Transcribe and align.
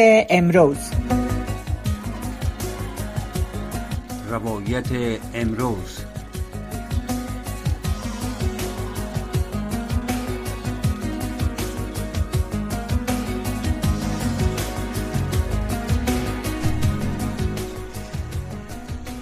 امروز. 0.00 0.76
روایت 4.30 4.86
امروز. 5.34 5.98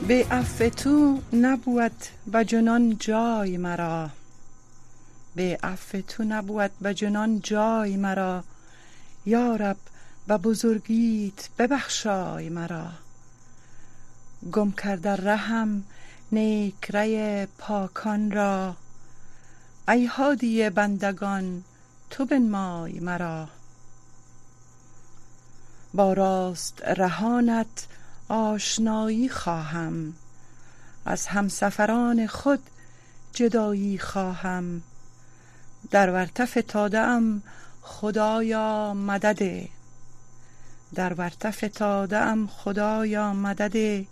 به 0.08 0.26
عفو 0.30 0.68
تو 0.68 1.18
نبود 1.32 1.92
و 2.32 2.44
جنان 2.44 2.96
جای 2.98 3.56
مرا. 3.56 4.10
به 5.36 5.58
عفو 5.62 6.00
تو 6.00 6.24
نبود 6.24 6.70
و 6.82 6.92
جنان 6.92 7.40
جای 7.40 7.96
مرا. 7.96 8.44
یارب 9.26 9.76
و 10.28 10.38
بزرگیت 10.38 11.48
ببخشای 11.58 12.48
مرا. 12.48 12.88
گم 14.52 14.72
کرده 14.72 15.16
نیک 16.32 16.94
پاکان 17.58 18.30
را. 18.30 18.76
ای 19.88 20.06
هادی 20.06 20.70
بندگان 20.70 21.64
تو 22.10 22.24
بنمای 22.24 23.00
مرا. 23.00 23.48
با 25.94 26.12
راست 26.12 26.82
رهانت 26.84 27.86
آشنایی 28.28 29.28
خواهم. 29.28 30.14
از 31.04 31.26
همسفران 31.26 32.26
خود 32.26 32.62
جدایی 33.32 33.98
خواهم. 33.98 34.82
در 35.90 36.10
ورطه 36.10 36.46
فتاده 36.46 36.98
ام 36.98 37.42
خدایا 37.82 38.94
مدده. 38.94 39.68
در 40.96 41.14
ورطه 41.14 41.50
فتاده 41.50 42.16
ام 42.16 42.46
خدایا 42.46 43.32
مدده 43.32 44.06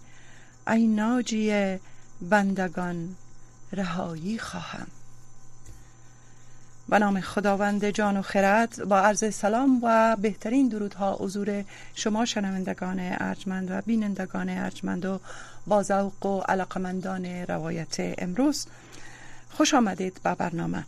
ای 0.68 0.86
ناجی 0.86 1.78
بندگان 2.22 3.16
رهایی 3.72 4.38
خواهم. 4.38 4.86
به 6.88 6.98
نام 6.98 7.20
خداوند 7.20 7.91
جان 7.91 8.16
و 8.16 8.22
خرد 8.22 8.84
با 8.88 9.00
عرض 9.00 9.34
سلام 9.34 9.80
و 9.82 10.16
بهترین 10.16 10.68
درودها 10.68 11.16
حضور 11.20 11.64
شما 11.94 12.24
شنوندگان 12.24 12.98
ارجمند 13.00 13.70
و 13.70 13.80
بینندگان 13.80 14.48
ارجمند 14.48 15.04
و 15.04 15.20
با 15.66 15.82
ذوق 15.82 16.26
و 16.26 16.41
علاقمندان 16.41 17.26
روایت 17.26 17.96
امروز 17.98 18.66
خوش 19.50 19.74
آمدید 19.74 20.20
به 20.22 20.34
برنامه. 20.34 20.84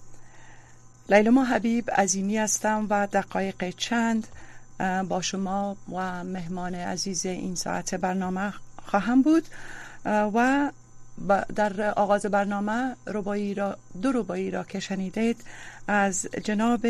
لیلما 1.08 1.44
حبیب 1.44 1.91
عظیمی 1.91 2.38
هستم 2.38 2.86
و 2.91 3.06
دقایق 3.06 3.70
چند 3.70 4.27
با 5.08 5.20
شما 5.20 5.77
و 5.92 6.24
مهمان 6.24 6.74
عزیز 6.74 7.27
این 7.27 7.55
ساعت 7.55 7.94
برنامه 7.94 8.52
خواهم 8.86 9.22
بود 9.22 9.44
و 10.05 10.70
در 11.55 11.91
آغاز 11.91 12.27
برنامه 12.27 12.97
ربایی 13.06 13.54
را 13.54 13.77
دو 14.02 14.12
ربایی 14.12 14.50
را 14.50 14.64
که 14.64 14.80
شنیدید 14.80 15.44
از 15.88 16.27
جناب 16.44 16.86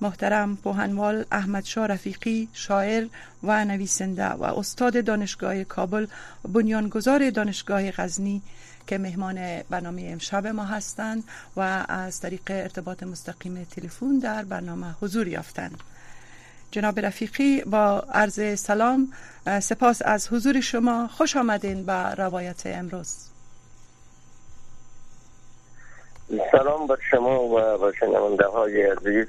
محترم 0.00 0.56
پوهنوال 0.56 1.24
احمد 1.32 1.64
شاه 1.64 1.86
رفیقی 1.86 2.48
شاعر 2.52 3.06
و 3.42 3.64
نویسنده 3.64 4.28
و 4.28 4.42
استاد 4.42 5.04
دانشگاه 5.04 5.64
کابل 5.64 6.06
بنیانگذار 6.48 7.30
دانشگاه 7.30 7.90
غزنی 7.90 8.42
که 8.86 8.98
مهمان 8.98 9.62
برنامه 9.70 10.02
امشب 10.12 10.46
ما 10.46 10.64
هستند 10.64 11.24
و 11.56 11.60
از 11.88 12.20
طریق 12.20 12.42
ارتباط 12.48 13.02
مستقیم 13.02 13.64
تلفن 13.64 14.18
در 14.18 14.44
برنامه 14.44 14.94
حضور 15.00 15.28
یافتند. 15.28 15.76
جناب 16.74 17.00
رفیقی 17.00 17.62
با 17.66 18.04
عرض 18.12 18.60
سلام 18.60 19.12
سپاس 19.60 20.02
از 20.04 20.28
حضور 20.32 20.60
شما. 20.60 21.08
خوش 21.08 21.36
آمدین 21.36 21.86
به 21.86 22.14
روایت 22.14 22.62
امروز. 22.66 23.16
سلام 26.52 26.86
بر 26.86 26.96
شما 27.10 27.42
و 27.42 27.78
به 27.78 27.92
شنونده 28.00 28.46
های 28.46 28.82
عزیز. 28.82 29.26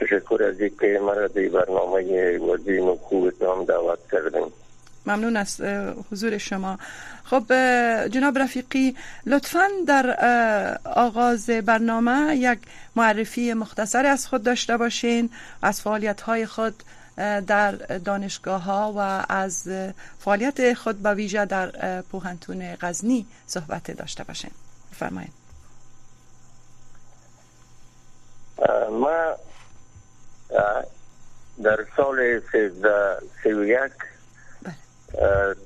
تشکر 0.00 0.42
از 0.42 0.60
اینکه 0.60 1.00
مرا 1.02 1.28
به 1.28 1.48
برنامه 1.48 2.38
وزین 2.38 2.88
و 2.88 2.96
خوبتان 2.96 3.64
دعوت 3.64 3.98
کردیم. 4.12 4.52
ممنون 5.06 5.36
از 5.36 5.60
حضور 6.10 6.38
شما. 6.38 6.78
خب 7.24 7.52
جناب 8.08 8.38
رفیقی 8.38 8.96
لطفا 9.26 9.68
در 9.86 10.18
آغاز 10.84 11.50
برنامه 11.50 12.36
یک 12.36 12.58
معرفی 12.96 13.54
مختصر 13.54 14.06
از 14.06 14.26
خود 14.26 14.42
داشته 14.42 14.76
باشین 14.76 15.30
از 15.62 15.80
فعالیت 15.80 16.20
های 16.20 16.46
خود 16.46 16.82
در 17.46 17.72
دانشگاه 18.04 18.62
ها 18.62 18.92
و 18.96 19.24
از 19.32 19.68
فعالیت 20.18 20.74
خود 20.74 21.02
به 21.02 21.14
ویژه 21.14 21.44
در 21.44 22.02
پوهنتون 22.02 22.76
غزنی 22.80 23.26
صحبت 23.46 23.90
داشته 23.90 24.24
باشین. 24.24 24.50
فرمایید 24.92 25.32
ما 28.90 29.36
در 31.62 31.86
سال 31.96 32.18
1331 32.18 33.92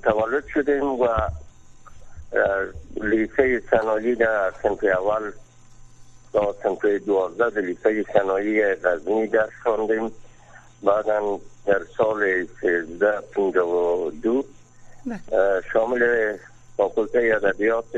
تولد 0.02 0.46
شدیم 0.54 0.84
و 0.84 1.08
لیسه 2.96 3.62
سنایی 3.70 4.14
در 4.14 4.52
سنف 4.62 4.84
اول 4.84 5.32
تا 6.32 6.54
سنف 6.62 6.84
دوازده 6.84 7.50
در 7.50 7.60
لیسه 7.60 8.04
سنایی 8.12 8.74
غزنی 8.74 9.26
درس 9.26 9.50
خواندیم. 9.62 10.12
بعدا 10.82 11.38
در 11.66 11.80
سال 11.96 12.46
سیزده 12.60 13.20
پینجا 13.20 13.68
و 13.68 14.10
دو 14.10 14.44
شامل 15.72 16.36
فاکلته 16.76 17.32
ادبیات 17.36 17.94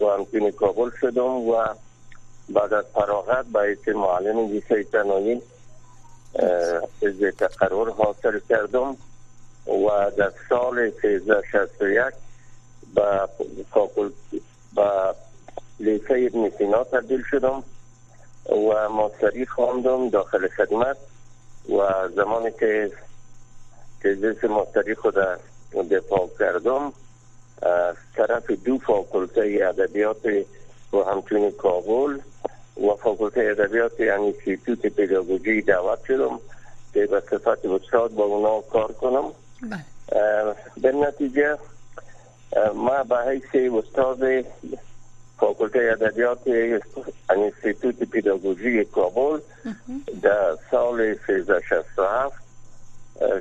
و 0.00 0.04
همچین 0.06 0.50
کابل 0.50 0.90
شدم 1.00 1.22
و 1.22 1.64
بعد 2.48 2.72
از 2.72 2.84
فراغت 2.94 3.44
باید 3.52 3.90
معلم 3.90 4.38
لیسه 4.38 4.86
سنایی 4.92 5.42
از 7.02 7.34
تقرر 7.38 7.90
حاصل 7.90 8.40
کردم. 8.48 8.96
و 9.68 10.10
در 10.16 10.32
سال 10.48 10.78
1361 10.78 12.14
با 12.94 13.28
فاکل 13.70 14.10
با 14.74 15.14
لیسه 15.80 16.30
ابن 16.32 16.50
سینا 16.58 16.84
تبدیل 16.84 17.22
شدم 17.30 17.62
و 18.48 18.88
ماستری 18.88 19.46
خواندم 19.46 20.08
داخل 20.08 20.48
خدمت 20.48 20.96
و 21.68 22.08
زمانی 22.16 22.50
که 22.50 22.90
تزیس 24.04 24.44
ماستری 24.44 24.94
خود 24.94 25.14
دفاع 25.90 26.30
کردم 26.38 26.92
از 27.62 27.96
طرف 28.16 28.50
دو 28.50 28.78
فاکلته 28.78 29.58
ادبیات 29.62 30.26
و 30.92 30.96
همچنین 30.96 31.50
کابل 31.50 32.18
و 32.76 32.94
فاکلته 33.02 33.40
ادبیات 33.40 34.00
یعنی 34.00 34.34
سیتوت 34.44 34.86
پیداگوژی 34.86 35.62
دعوت 35.62 36.04
شدم 36.04 36.40
که 36.94 37.06
به 37.06 37.22
صفت 37.30 37.66
استاد 37.66 38.14
با 38.14 38.24
اونا 38.24 38.60
کار 38.60 38.92
کنم. 38.92 39.32
به 40.82 40.92
نتیجه 40.92 41.58
ما 42.74 43.02
به 43.02 43.16
حیث 43.16 43.72
استاد 43.72 44.44
فاکلته 45.38 45.78
ادبیات 45.92 46.38
انستیتوت 47.30 48.10
پیداگوژی 48.10 48.84
کابل 48.84 49.40
در 50.22 50.56
سال 50.70 51.00
1367 51.00 52.34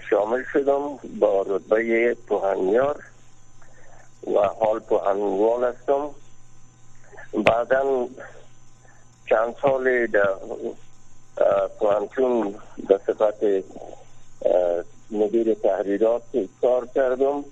شامل 0.09 0.44
شدم 0.53 1.00
با 1.19 1.45
رتبه 1.47 2.13
پوهنیار 2.27 3.03
و 4.27 4.39
حال 4.39 4.79
پوهنوال 4.79 5.63
هستم. 5.63 6.09
بعدا 7.33 8.07
چند 9.29 9.56
سال 9.61 10.07
در 10.07 10.33
پوهنتون 11.79 12.56
به 12.88 13.00
صفت 13.07 13.44
مدیر 15.12 15.53
تحریرات 15.53 16.23
کار 16.62 16.88
کردم 16.95 17.44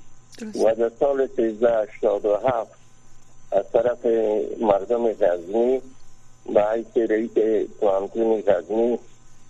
و 0.64 0.76
در 0.76 0.92
سال 1.00 1.22
1387 1.38 2.72
از 3.52 3.72
طرف 3.74 4.06
مردم 4.62 5.14
غزنی 5.14 5.82
به 6.54 6.64
حیث 6.64 6.98
رئیس 6.98 7.68
پوانتون 7.80 8.42
غزنی 8.42 9.00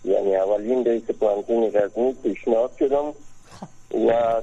یعنی 0.04 0.36
اولین 0.36 0.86
رئیس 0.86 1.04
پوانتون 1.04 1.70
غزنی 1.70 2.14
پیشنهاد 2.24 2.72
شدم 2.80 3.14
و 4.08 4.42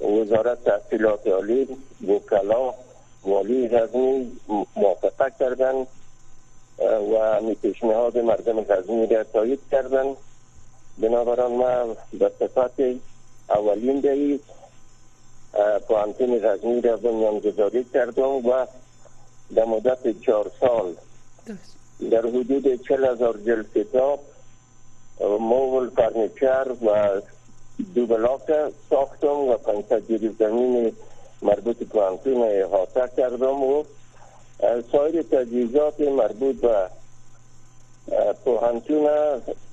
وزارت 0.00 0.64
تحصیلات 0.64 1.26
عالی 1.26 1.68
وکلا 2.08 2.74
والی 3.24 3.68
غزنی 3.68 4.32
موافقه 4.76 5.32
کردن 5.40 5.86
و 7.12 7.40
می 7.42 7.54
پیشنهاد 7.54 8.18
مردم 8.18 8.60
غزنی 8.60 9.06
را 9.06 9.24
تایید 9.24 9.60
کردن 9.70 10.04
بنابراین 10.98 11.56
ما 11.56 11.96
به 12.18 12.30
صفت 12.38 12.80
اولین 13.50 14.02
رئیس 14.02 14.40
پوانتون 15.88 16.38
غزنی 16.38 16.80
را 16.80 16.96
بنیان 16.96 17.38
گذاری 17.38 17.84
کردم 17.84 18.46
و 18.46 18.66
در 19.54 19.64
مدت 19.64 20.20
چهار 20.20 20.50
سال 20.60 20.94
در 22.10 22.26
حدود 22.26 22.82
چل 22.82 23.04
هزار 23.04 23.36
جلد 23.46 23.72
کتاب 23.74 24.20
موبل 25.40 25.90
فرنیچر 25.90 26.66
و 26.84 27.20
بلاک 28.06 28.72
ساختم 28.90 29.28
و 29.28 29.56
500 29.56 30.08
جریب 30.08 30.36
زمین 30.38 30.92
مربوط 31.42 31.76
به 31.76 32.02
انتون 32.02 32.42
احاطه 32.42 33.10
کردم 33.16 33.62
و 33.62 33.84
سایر 34.92 35.22
تجهیزات 35.22 36.00
مربوط 36.00 36.56
به 36.56 36.88
پوهنتون 38.44 39.08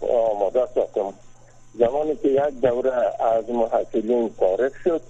آماده 0.02 0.68
ساختم 0.76 1.14
زمانی 1.80 2.16
که 2.16 2.28
یک 2.28 2.62
دوره 2.62 3.24
از 3.24 3.50
محصلین 3.50 4.30
فارغ 4.30 4.72
شد 4.84 5.02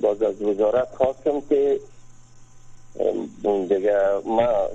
باز 0.00 0.22
از 0.22 0.42
وزارت 0.42 0.88
خواستم 0.94 1.40
که 1.40 1.80
دیگه 3.68 3.96
ما 4.24 4.68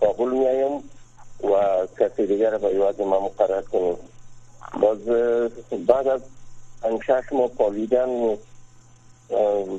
کابل 0.00 0.30
میایم 0.30 0.82
و 1.44 1.86
کسی 2.00 2.26
دیگر 2.26 2.58
به 2.58 2.74
یاد 2.74 3.02
ما 3.02 3.20
مقرر 3.20 3.62
کنیم. 3.62 3.96
باز 4.80 4.98
بعد 5.86 6.08
از 6.08 6.20
انشاش 6.84 7.32
ما 7.32 7.48
پالیدن 7.48 8.36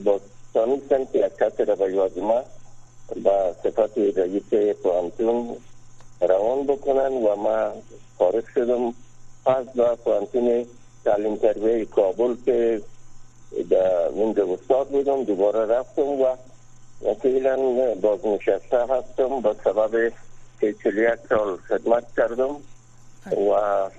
باز 0.03 0.21
تانیستن 0.53 1.05
که 1.05 1.19
یک 1.19 1.37
کسی 1.37 1.65
را 1.65 1.75
به 1.75 1.93
یاد 1.93 2.19
ما 2.19 2.43
به 3.23 3.55
صفت 3.63 3.97
رئیس 3.97 4.75
پوانتون 4.83 5.57
روان 6.27 6.63
بکنن 6.63 7.13
و 7.13 7.35
ما 7.35 7.71
فارغ 8.17 8.43
شدم. 8.55 8.93
پس 9.45 9.65
به 9.75 9.95
پوانتون 9.95 10.65
تعلیم 11.05 11.35
تربیه 11.35 11.85
کابل 11.85 12.35
که 12.45 12.81
در 13.69 14.09
منده 14.09 14.43
استاد 14.43 14.87
بودم 14.87 15.23
دوباره 15.23 15.65
رفتم 15.65 16.01
و 16.01 16.35
فعلا 17.21 17.57
بازنشسته 18.01 18.77
هستم. 18.77 19.41
به 19.41 19.55
سبب 19.63 20.11
که 20.59 20.75
یک 20.85 21.19
سال 21.29 21.57
خدمت 21.57 22.03
کردم 22.17 22.55
و 23.31 23.89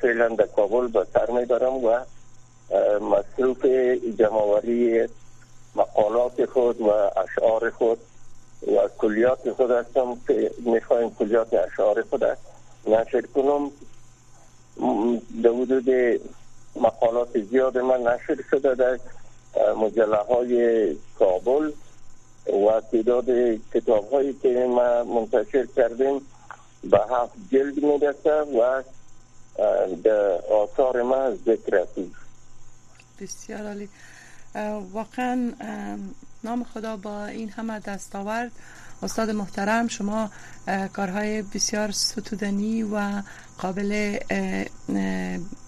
فعلا 0.00 0.28
در 0.28 0.46
کابل 0.46 0.86
به 0.88 1.06
سر 1.14 1.30
می‌برم 1.30 1.84
و 1.84 1.98
مصروف 3.00 3.64
جمعوری 4.18 5.08
مقالات 5.74 6.44
خود 6.44 6.80
و 6.80 6.90
اشعار 6.90 7.70
خود 7.70 7.98
و 8.62 8.88
کلیات 8.98 9.52
خود 9.52 9.70
هستم 9.70 10.16
که 10.28 10.50
می‌خوایم 10.58 11.14
کلیات 11.14 11.54
اشعار 11.54 12.02
خود 12.02 12.24
نشر 12.86 13.20
کنم 13.20 13.70
در 15.42 15.50
حدود 15.50 15.90
مقالات 16.76 17.40
زیاد 17.40 17.78
من 17.78 18.00
نشر 18.00 18.38
شده 18.50 18.74
در 18.74 18.98
مجله 19.76 20.16
های 20.16 20.94
کابل 21.18 21.72
و 22.46 22.80
تعداد 22.92 23.26
کتاب 23.74 24.12
هایی 24.12 24.32
که 24.32 24.66
ما 24.68 25.04
منتشر 25.04 25.66
کردیم 25.76 26.20
به 26.90 27.00
هفت 27.10 27.34
جلد 27.52 27.84
می‌رسه 27.84 28.32
و 28.32 28.82
در 30.04 30.40
آثار 30.50 31.02
ما 31.02 31.30
ذکر 31.30 31.76
است. 31.76 32.00
بسیار 33.20 33.66
عالی. 33.66 33.88
واقعا 34.92 35.52
نام 36.44 36.64
خدا 36.64 36.96
با 36.96 37.26
این 37.26 37.50
همه 37.50 37.78
دستاورد 37.78 38.52
استاد 39.02 39.30
محترم 39.30 39.88
شما 39.88 40.30
کارهای 40.92 41.42
بسیار 41.42 41.90
ستودنی 41.90 42.82
و 42.82 43.22
قابل 43.58 44.18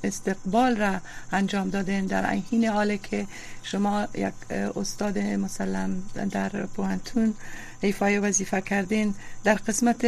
استقبال 0.04 0.76
را 0.76 1.00
انجام 1.32 1.70
دادین. 1.70 2.06
در 2.06 2.30
این 2.50 2.64
حال 2.64 2.96
که 2.96 3.26
شما 3.62 4.08
یک 4.14 4.34
استاد 4.76 5.18
مسلم 5.18 6.02
در 6.30 6.48
پوانتون 6.48 7.34
ایفای 7.80 8.18
وظیفه 8.18 8.60
کردین 8.60 9.14
در 9.44 9.54
قسمت 9.54 10.06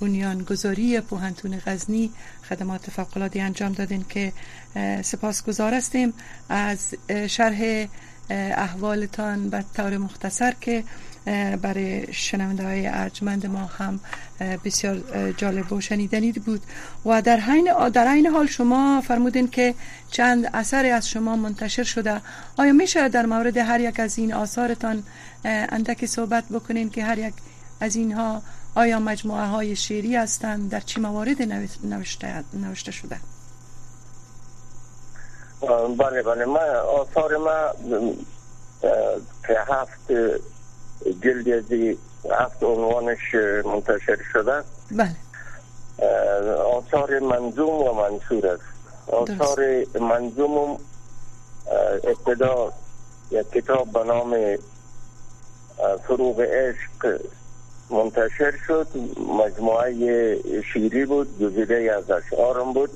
بنیانگذاری 0.00 1.00
پوهنتون 1.00 1.60
غزنی 1.66 2.10
خدمات 2.48 2.90
فوق‌العاده 2.90 3.42
انجام 3.42 3.72
دادین 3.72 4.04
که 4.08 4.32
سپاسگزار 5.02 5.74
هستیم. 5.74 6.14
از 6.48 6.94
شرح 7.26 7.86
احوالتان 8.30 9.50
به 9.50 9.64
طور 9.76 9.98
مختصر 9.98 10.54
که 10.60 10.84
برای 11.62 12.12
شنونده 12.12 12.64
های 12.64 12.86
ارجمند 12.86 13.46
ما 13.46 13.64
هم 13.64 14.00
بسیار 14.64 15.32
جالب 15.32 15.72
و 15.72 15.80
شنیدنی 15.80 16.32
بود. 16.32 16.62
و 17.06 17.22
در 17.22 17.40
حین 17.40 17.88
در 17.92 18.08
این 18.08 18.26
حال 18.26 18.46
شما 18.46 19.00
فرمودین 19.00 19.48
که 19.48 19.74
چند 20.10 20.50
اثر 20.54 20.86
از 20.86 21.08
شما 21.08 21.36
منتشر 21.36 21.82
شده. 21.82 22.20
آیا 22.56 22.72
میشه 22.72 23.08
در 23.08 23.26
مورد 23.26 23.56
هر 23.56 23.80
یک 23.80 24.00
از 24.00 24.18
این 24.18 24.34
آثارتان 24.34 25.02
اندکی 25.44 26.06
صحبت 26.06 26.44
بکنین 26.48 26.90
که 26.90 27.04
هر 27.04 27.18
یک 27.18 27.34
از 27.80 27.96
اینها 27.96 28.42
آیا 28.74 28.98
مجموعه 28.98 29.46
های 29.46 29.76
شعری 29.76 30.16
هستند؟ 30.16 30.70
در 30.70 30.80
چی 30.80 31.00
موارد 31.00 31.42
نوشته, 31.84 32.44
نوشته 32.52 32.92
شده؟ 32.92 33.16
بله 35.68 36.22
بله. 36.22 36.44
ما 36.44 36.60
آثار 37.00 37.36
ما 37.36 37.72
که 39.46 39.56
هفت 39.66 40.12
جلد 41.22 41.48
از 41.48 41.96
هفت 42.30 42.62
عنوانش 42.62 43.34
منتشر 43.64 44.18
شده. 44.32 44.62
بله. 44.90 45.16
آثار 46.58 47.18
منظوم 47.18 47.82
و 47.82 47.92
منصور 47.92 48.46
است. 48.46 48.62
آثار 49.06 49.84
منظوم 50.00 50.78
ابتدا 52.04 52.72
یک 53.30 53.50
کتاب 53.50 53.92
به 53.92 54.04
نام 54.04 54.56
فروغ 56.06 56.40
عشق 56.40 57.20
منتشر 57.90 58.54
شد. 58.66 58.88
مجموعه 59.38 60.62
شیری 60.72 61.04
بود 61.06 61.38
گزیده 61.38 61.94
از 61.98 62.10
اشعارم 62.10 62.72
بود. 62.72 62.90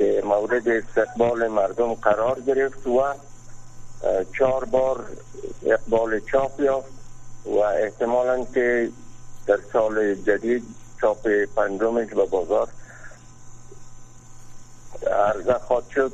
که 0.00 0.22
مورد 0.24 0.68
استقبال 0.68 1.48
مردم 1.48 1.94
قرار 1.94 2.40
گرفت 2.40 2.86
و 2.86 3.02
چهار 4.38 4.64
بار 4.64 5.04
اقبال 5.66 6.20
چاپ 6.20 6.60
یافت 6.60 6.92
و 7.46 7.58
احتمالا 7.58 8.44
که 8.54 8.90
در 9.46 9.58
سال 9.72 10.14
جدید 10.14 10.64
چاپ 11.00 11.28
پنجمش 11.56 12.08
به 12.08 12.24
بازار 12.24 12.68
عرضه 15.06 15.52
خواهد 15.52 15.88
شد. 15.94 16.12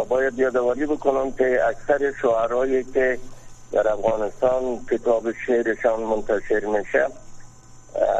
و 0.00 0.04
باید 0.04 0.38
یادآوری 0.38 0.86
بکنم 0.86 1.32
که 1.32 1.60
اکثر 1.68 2.12
شعرهایی 2.22 2.84
که 2.84 3.18
در 3.72 3.88
افغانستان 3.88 4.86
کتاب 4.90 5.32
شعرشان 5.46 6.00
منتشر 6.00 6.64
میشه 6.64 7.06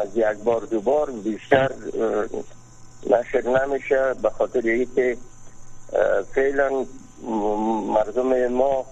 از 0.02 0.16
یک 0.16 0.44
بار 0.44 0.60
دو 0.60 0.80
بار 0.80 1.10
بیشتر 1.10 1.70
نشر 3.06 3.48
نمیشه 3.48 4.14
به 4.22 4.30
خاطر 4.30 4.60
اینکه 4.60 5.16
فعلا 6.34 6.86
مردم 7.86 8.46
ما 8.46 8.84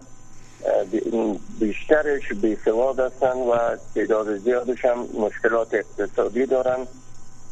بیشترش 1.61 2.33
بیسواد 2.33 3.01
هستن 3.01 3.37
و 3.37 3.77
تعداد 3.95 4.37
زیادش 4.37 4.85
هم 4.85 4.99
مشکلات 4.99 5.75
اقتصادی 5.75 6.47
دارن 6.47 6.87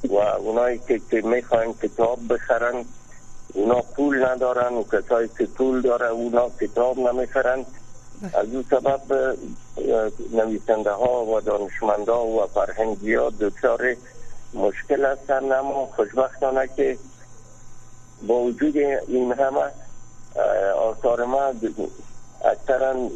و 0.08 0.14
اونایی 0.14 0.80
که, 0.88 1.00
که 1.10 1.20
می‌خواین 1.20 1.74
کتاب 1.82 2.18
بخرن 2.28 2.84
اونا 3.54 3.80
پول 3.80 4.24
ندارن 4.24 4.74
و 4.74 4.84
کسایی 4.84 5.28
که 5.38 5.46
پول 5.46 5.80
داره 5.80 6.06
اونا 6.06 6.50
کتاب 6.60 6.98
نمی‌خرن. 6.98 7.64
از 8.34 8.48
این 8.52 8.64
سبب 8.70 9.36
نویسنده 10.32 10.90
ها 10.90 11.24
و 11.24 11.40
دانشمنده 11.40 12.12
ها 12.12 12.26
و 12.26 12.46
فرهنگی 12.46 13.14
ها 13.14 13.30
دچار 13.30 13.96
مشکل 14.54 15.04
هستن 15.04 15.52
اما 15.52 15.86
خوشبختانه 15.96 16.68
که 16.76 16.98
با 18.26 18.34
وجود 18.34 18.76
این 18.76 19.32
همه 19.32 19.70
آثار 20.78 21.24
ما 21.24 21.52
اکثرا 22.44 23.10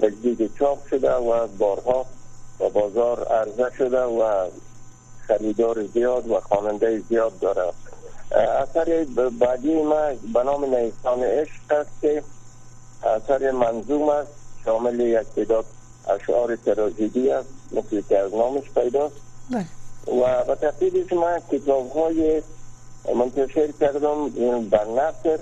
تجدید 0.00 0.54
چاپ 0.58 0.86
شده 0.88 1.12
و 1.12 1.46
بارها 1.46 2.06
و 2.60 2.68
بازار 2.68 3.24
عرضه 3.24 3.76
شده 3.78 4.02
و 4.02 4.48
خریدار 5.26 5.86
زیاد 5.86 6.30
و 6.30 6.40
خواننده 6.40 6.98
زیاد 6.98 7.38
داره 7.38 7.72
اثر 8.34 9.06
بعدی 9.40 9.82
ما 9.82 10.10
به 10.34 10.42
نام 10.44 10.74
نیستان 10.74 11.22
عشق 11.22 11.72
است 11.72 11.90
که 12.00 12.22
اثر 13.02 13.50
منظوم 13.50 14.08
است 14.08 14.32
شامل 14.64 15.00
یک 15.00 15.26
تعداد 15.36 15.64
اشعار 16.08 16.56
تراژیدی 16.56 17.30
است 17.30 17.48
مثل 17.72 18.02
که 18.08 18.18
از 18.18 18.34
نامش 18.34 18.70
پیداست 18.74 19.14
بله. 19.50 19.66
و 20.06 20.44
به 20.44 20.54
تقدیرش 20.54 21.12
من 21.12 21.40
کتاب 21.52 21.90
های 21.92 22.42
منتشر 23.16 23.72
کردم 23.80 24.28
بر 24.60 24.86
نصر 24.86 25.38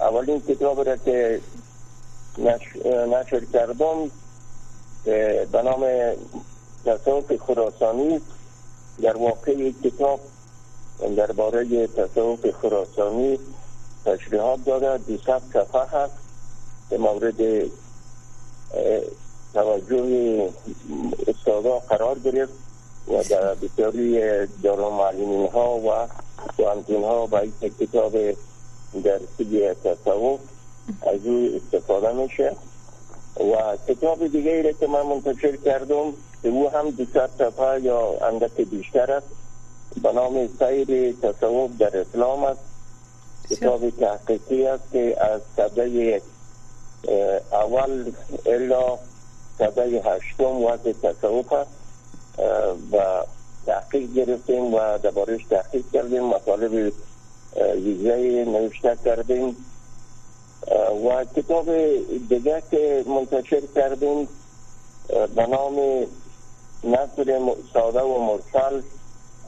اولین 0.00 0.40
کتاب 0.40 0.88
را 0.88 0.96
که 0.96 1.40
نشر 3.08 3.44
کردم 3.52 4.10
به 5.52 5.62
نام 5.64 5.86
تصوف 6.84 7.36
خراسانی 7.36 8.20
در 9.02 9.16
واقع 9.16 9.70
کتاب 9.84 10.20
درباره 11.16 11.86
تصوف 11.86 12.50
خراسانی 12.50 13.38
تشریحات 14.04 14.64
داده 14.64 14.98
دیست 14.98 15.24
صفحه 15.52 15.84
هست 15.84 16.14
که 16.90 16.98
مورد 16.98 17.70
توجه 19.54 20.50
استادا 21.48 21.78
قرار 21.78 22.18
گرفت 22.18 22.52
و 23.08 23.22
در 23.30 23.54
بسیاری 23.54 24.20
دارو 24.62 24.90
معلمین 24.90 25.48
ها 25.48 25.78
و 25.78 26.08
پوانتون 26.56 27.04
ها 27.04 27.26
با 27.26 27.42
یک 27.42 27.78
کتاب 27.78 28.12
درسی 29.04 29.74
تصوف 29.84 30.40
از 31.02 31.26
او 31.26 31.50
استفاده 31.56 32.12
میشه. 32.12 32.56
و 33.36 33.76
کتاب 33.88 34.26
دیگه 34.26 34.50
ای 34.50 34.74
که 34.74 34.86
من 34.86 35.02
منتشر 35.02 35.56
کردم 35.56 36.12
که 36.42 36.48
او 36.48 36.70
هم 36.70 36.90
دو 36.90 37.04
صفحه 37.14 37.80
یا 37.80 38.18
اندک 38.28 38.60
بیشتر 38.60 39.12
است. 39.12 39.26
به 40.02 40.12
نام 40.12 40.48
سیر 40.58 41.12
تصوف 41.22 41.70
در 41.78 41.96
اسلام 41.96 42.44
است. 42.44 42.60
کتاب 43.50 43.90
تحقیقی 43.90 44.66
است 44.66 44.92
که 44.92 45.16
از 45.20 45.40
صده 45.56 46.22
اول 47.52 48.12
الا 48.46 48.98
صده 49.58 50.02
هشتم 50.04 50.44
وقت 50.44 50.88
تصوف 50.88 51.52
است 51.52 51.70
و 52.92 53.24
تحقیق 53.66 54.12
گرفتیم 54.12 54.74
و 54.74 54.98
دربارش 54.98 55.40
تحقیق 55.50 55.84
کردیم 55.92 56.24
مطالب 56.24 56.92
ویزه 57.74 58.44
نوشته 58.44 58.96
کردیم. 59.04 59.56
و 61.06 61.24
کتاب 61.36 61.66
دیگه 62.28 62.62
که 62.70 63.04
منتشر 63.06 63.62
کردیم 63.74 64.28
به 65.34 65.46
نام 65.46 66.06
نصر 66.84 67.40
ساده 67.72 68.00
و 68.00 68.18
مرسل 68.18 68.82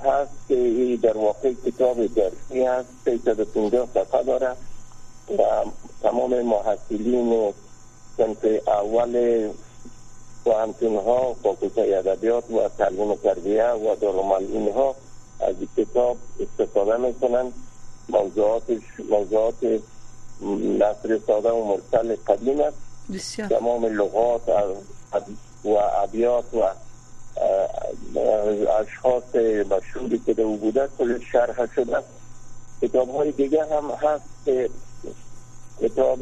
هست 0.04 0.48
که 0.48 0.98
در 1.02 1.16
واقع 1.16 1.52
کتاب 1.66 2.06
درسی 2.06 2.64
هست 2.64 2.88
350 3.04 3.88
صفحه 3.94 4.22
داره 4.22 4.56
و 5.38 5.42
تمام 6.02 6.42
محصلین 6.42 7.52
سنف 8.16 8.68
اول 8.68 9.48
و 10.46 10.50
همتون 10.50 10.96
ها 10.96 11.34
فاکلته 11.42 11.80
ادبیات 11.80 12.50
و 12.50 12.68
تعلیم 12.78 13.14
تربیه 13.14 13.70
و 13.70 13.96
دارالمعلمین 14.00 14.72
ها 14.72 14.94
از 15.40 15.54
کتاب 15.76 16.16
استفاده 16.40 16.96
می‌کنن. 16.96 17.52
موضوعاتش 18.08 18.82
موضوعات 19.10 19.54
نصر 20.78 21.20
ساده 21.26 21.50
و 21.50 21.64
مرسل 21.64 22.16
قدیم 22.26 22.60
است. 22.60 22.76
تمام 23.48 23.86
لغات 23.86 24.48
و 25.64 25.68
ابیات 26.02 26.44
و 26.54 26.62
اشخاص 28.80 29.34
مشهوری 29.70 30.18
که 30.26 30.42
او 30.42 30.56
بوده 30.56 30.88
کل 30.98 31.18
شرح 31.32 31.66
شده. 31.74 31.96
کتاب 32.82 33.08
های 33.10 33.32
دیگه 33.32 33.64
هم 33.64 33.90
هست 33.90 34.24
که 34.44 34.70
کتاب 35.82 36.18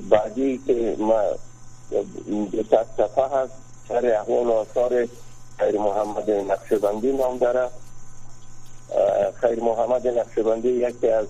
بعدی 0.00 0.60
که 0.66 0.96
ما 0.98 1.20
ست 1.90 2.96
صفحه 2.96 3.24
هست. 3.24 3.52
سر 3.88 4.06
احوال 4.06 4.46
و 4.46 4.52
آثار 4.52 5.08
خیر 5.58 5.78
محمد 5.78 6.30
نقشبندی 6.30 7.12
نام 7.12 7.38
داره. 7.38 7.68
خیر 9.40 9.60
محمد 9.60 10.08
نقشبندی 10.08 10.68
یکی 10.68 11.08
از 11.08 11.26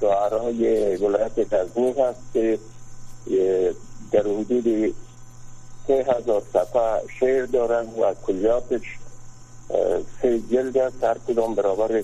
شعرهای 0.00 0.96
ولایت 0.96 1.54
غزنی 1.54 1.92
هست 1.92 2.20
که 2.32 2.58
در 4.12 4.20
حدود 4.20 4.94
سه 5.86 6.06
هزار 6.08 6.42
صفحه 6.52 7.02
شعر 7.20 7.46
دارن 7.46 7.86
و 8.00 8.14
کلیاتش 8.26 8.98
سه 10.22 10.38
جلد 10.38 10.78
است. 10.78 11.04
هر 11.04 11.16
کدام 11.28 11.54
برابر 11.54 12.02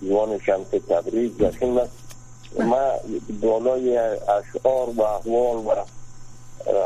دیوان 0.00 0.38
شمس 0.38 0.68
تبریز. 0.88 1.40
یقین 1.40 1.78
است 1.78 1.92
ما 2.60 2.92
بالای 3.40 3.96
اشعار 3.98 4.90
و 4.90 5.02
احوال 5.02 5.56
و 5.56 5.74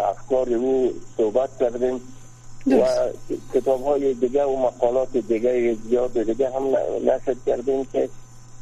افکار 0.09 0.55
او 0.55 0.93
صحبت 1.17 1.51
کردیم 1.61 2.01
و 2.67 2.87
کتاب 3.55 3.85
های 3.85 4.15
دیگه 4.15 4.45
و 4.45 4.57
مقالات 4.57 5.17
دیگه 5.17 5.75
زیاد 5.75 6.23
دیگه 6.23 6.51
هم 6.51 6.77
نشد 7.05 7.37
کردیم 7.47 7.85
که 7.85 8.09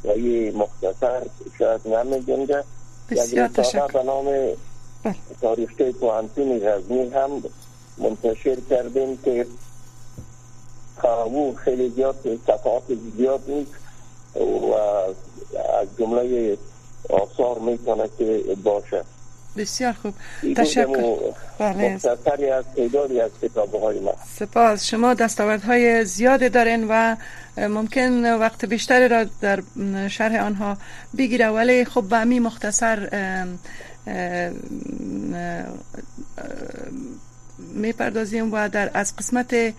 و 0.05 0.19
یه 0.19 0.53
مختصر 0.53 1.23
شاید 1.59 1.89
نمی 1.89 2.25
جنده 2.25 2.65
بسیار 3.11 3.49
تشکر. 3.49 3.87
به 3.87 4.03
نام 4.03 4.25
بله. 4.25 5.15
تاریخی 5.41 5.93
پوانتون 5.93 6.59
غزنی 6.59 7.09
هم 7.09 7.31
منتشر 7.99 8.57
کردیم 8.71 9.17
که 9.25 9.47
او 11.25 11.55
خیلی 11.55 11.91
زیاد 11.91 12.17
صفحات 12.47 12.83
زیاد 13.17 13.41
نیست 13.49 13.73
و 14.37 14.75
از 15.81 15.87
جمله 15.99 16.59
آثار 17.11 17.59
می‌تونه 17.59 18.09
که 18.19 18.57
باشه. 18.65 19.05
بسیار 19.57 19.93
خوب. 19.93 20.15
تشکر. 20.57 21.17
بله. 21.59 21.85
از 21.85 22.65
تعدادی 22.77 23.21
از 23.21 23.31
های 23.83 24.01
ما. 24.01 24.15
سپاس. 24.39 24.85
شما 24.85 25.17
های 25.67 26.05
زیاد 26.05 26.53
دارین 26.53 26.87
و 26.89 27.17
ممکن 27.57 28.25
وقت 28.35 28.65
بیشتری 28.65 29.09
را 29.09 29.25
در 29.41 29.63
شرح 30.09 30.45
آنها 30.47 30.77
بگیره 31.19 31.49
ولی 31.49 31.85
خب 31.85 32.03
به 32.03 32.17
امی 32.17 32.41
مختصر 32.41 33.09
می‌پردازیم 37.75 38.53
و 38.53 38.69
در 38.69 38.91
از 38.95 39.17
قسمت 39.17 39.75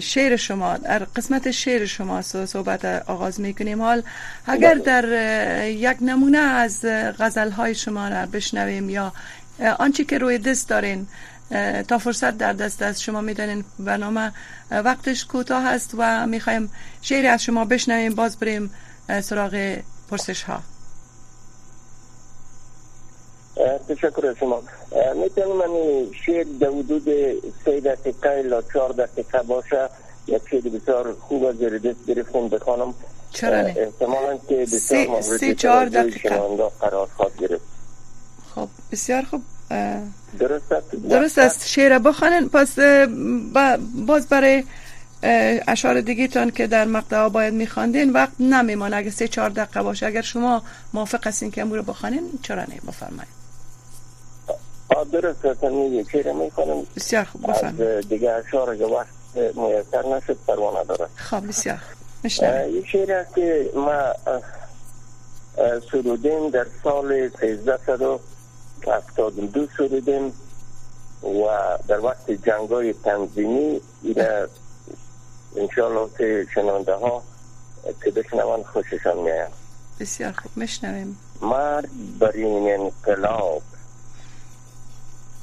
شعر 0.00 0.36
شما 0.36 0.76
در 0.76 0.98
قسمت 0.98 1.50
شعر 1.50 1.86
شما 1.86 2.22
صحبت 2.22 2.84
آغاز 2.84 3.40
می‌کنیم. 3.40 3.82
حال 3.82 4.02
اگر 4.46 4.74
بله. 4.74 4.82
در 4.82 5.68
یک 5.68 5.96
نمونه 6.00 6.38
از 6.38 6.84
غزل 7.18 7.50
های 7.50 7.74
شما 7.74 8.08
را 8.08 8.26
بشنویم 8.26 8.90
یا 8.90 9.12
آنچه 9.78 10.04
که 10.04 10.18
روی 10.18 10.38
دست 10.38 10.68
دارین 10.68 11.06
تا 11.88 11.98
فرصت 11.98 12.38
در 12.38 12.52
دست 12.52 12.82
است 12.82 13.02
شما 13.02 13.20
می‌دانین. 13.20 13.64
برنامه 13.78 14.32
وقتش 14.70 15.24
کوتاه 15.24 15.66
است 15.66 15.90
و 15.98 16.26
می‌خوایم 16.26 16.70
شعر 17.02 17.26
از 17.26 17.42
شما 17.42 17.64
بشنویم. 17.64 18.14
باز 18.14 18.38
بریم 18.38 18.70
سراغ 19.22 19.76
پرسش 20.10 20.42
ها 20.42 20.62
تشکر 23.88 24.34
شما. 24.40 24.62
می‌تونم 25.22 25.56
من 25.56 25.72
شعر 26.26 26.46
در 26.60 26.68
حدود 26.68 27.04
سه 27.64 27.80
دقیقه 27.80 28.42
یا 28.50 28.62
چهار 28.72 28.92
دقیقه 28.92 29.42
باشه. 29.42 29.88
یک 30.26 30.42
شعر 30.50 30.60
بسیار 30.60 31.14
خوب 31.20 31.44
از 31.44 31.60
دست 31.60 32.06
گرفتم 32.06 32.48
بخوانم 32.48 32.94
چرا 33.32 33.62
نه؟ 33.62 33.74
احتمالا 33.78 34.38
که 34.48 34.56
بسیار 34.56 35.06
مورد 35.06 35.52
چهار 35.52 35.86
دقیقه. 35.86 36.28
قرار 36.80 37.08
خواهد 37.16 37.36
گرفت. 37.38 37.64
خب 38.54 38.68
بسیار 38.92 39.22
خوب. 39.22 39.42
درست 40.38 40.72
است؟ 40.72 40.90
درست 41.10 41.38
است. 41.38 41.68
شعر 41.68 41.98
بخوانن 41.98 42.48
پس 42.48 42.78
باز 44.06 44.28
برای 44.28 44.64
اشعار 45.68 46.00
دیگه 46.00 46.28
تان 46.28 46.50
که 46.50 46.66
در 46.66 46.84
مقطع 46.84 47.28
باید 47.28 47.54
میخواندین 47.54 48.12
وقت 48.12 48.32
نمیمانه 48.40 48.96
اگه 48.96 49.10
سه 49.10 49.28
چهار 49.28 49.50
دقیقه 49.50 49.82
باشه 49.82 50.06
اگر 50.06 50.22
شما 50.22 50.62
موافق 50.94 51.26
هستین 51.26 51.50
که 51.50 51.62
امور 51.62 51.82
بخوانین 51.82 52.30
چرا 52.42 52.62
نه 52.62 52.80
بفرمایید. 52.88 53.39
درست 55.12 55.44
است 55.44 55.64
یک 55.64 56.10
شعر 56.10 56.32
می‌خوانم 56.32 56.86
بسیار 56.96 57.24
خوب 57.24 57.50
بفرمایید. 57.50 58.08
دیگه 58.08 58.32
اشعار 58.32 58.76
که 58.76 58.84
وقت 58.84 59.06
میسر 59.36 60.16
نشد 60.16 60.38
پروانه 60.46 60.84
داره. 60.84 61.06
خب 61.14 61.48
بسیار 61.48 61.76
خوب. 61.76 61.96
یک 62.70 62.86
شعر 62.86 63.12
است 63.12 63.34
که 63.34 63.70
ما 63.74 64.12
سرودیم 65.92 66.50
در 66.50 66.66
سال 66.84 67.12
1372 67.12 69.66
سرودیم 69.76 70.32
و 71.22 71.46
در 71.88 72.00
وقت 72.00 72.30
جنگای 72.30 72.92
تنظیمی 72.92 73.80
ایره 74.02 74.48
انشاءالله 75.56 76.10
که 76.18 76.46
شنانده 76.54 76.94
ها 76.94 77.22
که 78.04 78.10
بشنون 78.10 78.62
خوششان 78.62 79.18
میایم 79.18 79.50
بسیار 80.00 80.32
خوب. 80.32 80.50
میشنویم. 80.56 81.18
مرد 81.42 81.88
بر 82.18 82.32
این 82.34 82.80
انقلاب 82.80 83.62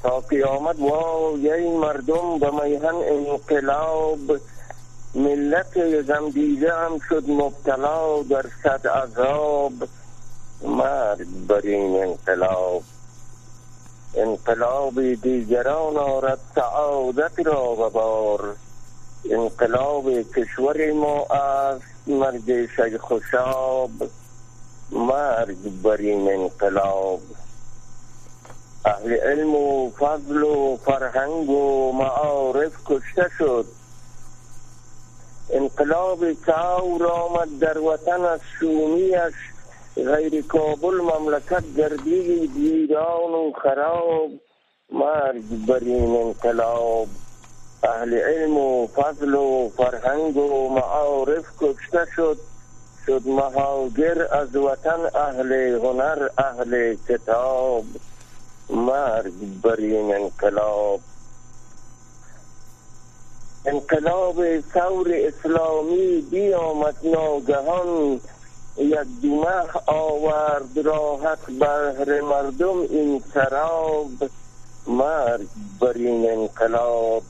تا 0.02 0.20
قیامت 0.20 0.78
و 0.80 1.38
یه 1.38 1.70
مردم 1.70 2.38
به 2.38 2.50
میهن 2.50 2.94
انقلاب 2.94 4.40
ملت 5.14 6.02
زمدیده 6.02 6.74
هم 6.74 6.98
شد 7.08 7.30
مبتلا 7.30 8.22
در 8.22 8.44
صد 8.62 8.86
عذاب. 8.86 9.72
مرد 10.62 11.46
بر 11.46 11.60
این 11.64 12.02
انقلاب. 12.02 12.82
انقلاب 14.14 15.14
دیگران 15.14 15.96
آرد 15.96 16.38
سعادت 16.54 17.46
را 17.46 17.72
و 17.72 17.90
بار. 17.90 18.56
انقلاب 19.30 20.22
کشور 20.22 20.92
ما 20.92 21.24
از 21.24 21.80
مرگ 22.06 22.66
شج 22.76 22.96
خوشاب 22.96 23.90
مرگ 24.90 25.82
بر 25.82 25.96
این 25.96 26.32
انقلاب. 26.32 27.20
اهل 28.84 29.12
علم 29.12 29.54
و 29.54 29.90
فضل 29.90 30.42
و 30.42 30.76
فرهنگ 30.76 31.50
و 31.50 31.92
معارف 31.92 32.72
کشته 32.86 33.30
شد. 33.38 33.64
انقلاب 35.50 36.32
تاور 36.32 37.06
آمد 37.06 37.58
در 37.60 37.78
وطن 37.78 38.24
از 38.24 38.40
شومیش 38.60 39.34
غیر 39.96 40.46
کابل 40.46 41.00
مملکت 41.00 41.64
گردید 41.76 42.56
ویران 42.56 43.32
و 43.32 43.52
خراب. 43.62 44.30
مرگ 44.92 45.66
بر 45.66 45.78
این 45.80 46.16
انقلاب 46.16 47.08
اهل 47.82 48.14
علم 48.14 48.56
و 48.56 48.86
فضل 48.86 49.34
و 49.34 49.70
فرهنگ 49.76 50.36
و 50.36 50.68
معارف 50.68 51.44
کشته 51.60 52.06
شد. 52.16 52.38
شد 53.06 53.22
مهاجر 53.26 54.26
از 54.32 54.56
وطن 54.56 55.00
اهل 55.14 55.52
هنر 55.84 56.28
اهل 56.38 56.96
کتاب. 57.08 57.84
مرگ 58.70 59.60
بر 59.62 59.76
این 59.76 60.14
انقلاب 60.14 61.00
انقلاب 63.64 64.60
ثور 64.60 65.10
اسلامی 65.14 66.20
بیامد 66.30 66.96
ناگهان 67.04 68.20
یک 68.76 68.98
دومه 69.22 69.64
آورد 69.86 70.78
راحت 70.84 71.50
بر 71.60 72.20
مردم 72.20 72.78
این 72.78 73.22
سراب 73.34 74.10
مرگ 74.86 75.48
بر 75.80 75.92
این 75.92 76.30
انقلاب 76.30 77.22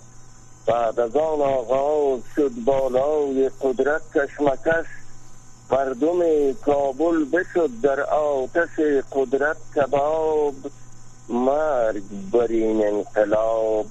بعد 0.67 1.01
از 1.01 1.17
آن 1.17 1.41
آغاز 1.41 2.21
شد 2.37 2.53
بالای 2.65 3.51
قدرت 3.63 4.03
کشمکش 4.15 4.87
مردم 5.71 6.53
کابل 6.53 7.25
بشد 7.25 7.71
در 7.83 8.01
آتش 8.01 8.81
قدرت 9.13 9.57
کباب 9.77 10.55
مرگ 11.29 12.03
بر 12.33 12.47
این 12.47 12.87
انقلاب 12.87 13.87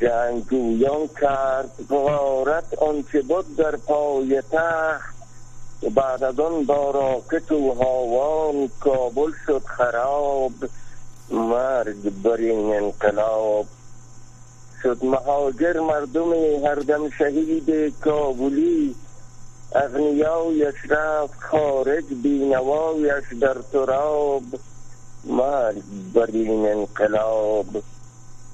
جنگویان 0.00 1.08
کرد 1.20 1.70
غارت 1.88 2.78
آنچه 2.78 3.22
بود 3.22 3.56
در 3.56 3.76
پای 3.76 4.42
تحت 4.42 5.12
بعد 5.94 6.24
از 6.24 6.40
آن 6.40 6.64
با 6.64 6.90
راکت 6.90 7.52
و 7.52 7.74
هاوان 7.74 8.70
کابل 8.80 9.32
شد 9.46 9.62
خراب. 9.66 10.52
مرگ 11.30 12.22
بر 12.22 12.36
این 12.36 12.74
انقلاب 12.74 13.66
شد 14.82 15.04
مهاجر 15.04 15.80
مردم 15.80 16.32
هر 16.64 16.74
دم 16.74 17.10
شهید 17.10 17.98
کابلی. 18.00 18.94
اغنیایش 19.74 20.74
رفت 20.88 21.40
خارج 21.40 22.04
بینوایش 22.22 23.24
در 23.40 23.56
تراب. 23.72 24.42
مرگ 25.24 25.82
بر 26.14 26.26
این 26.32 26.66
انقلاب. 26.66 27.66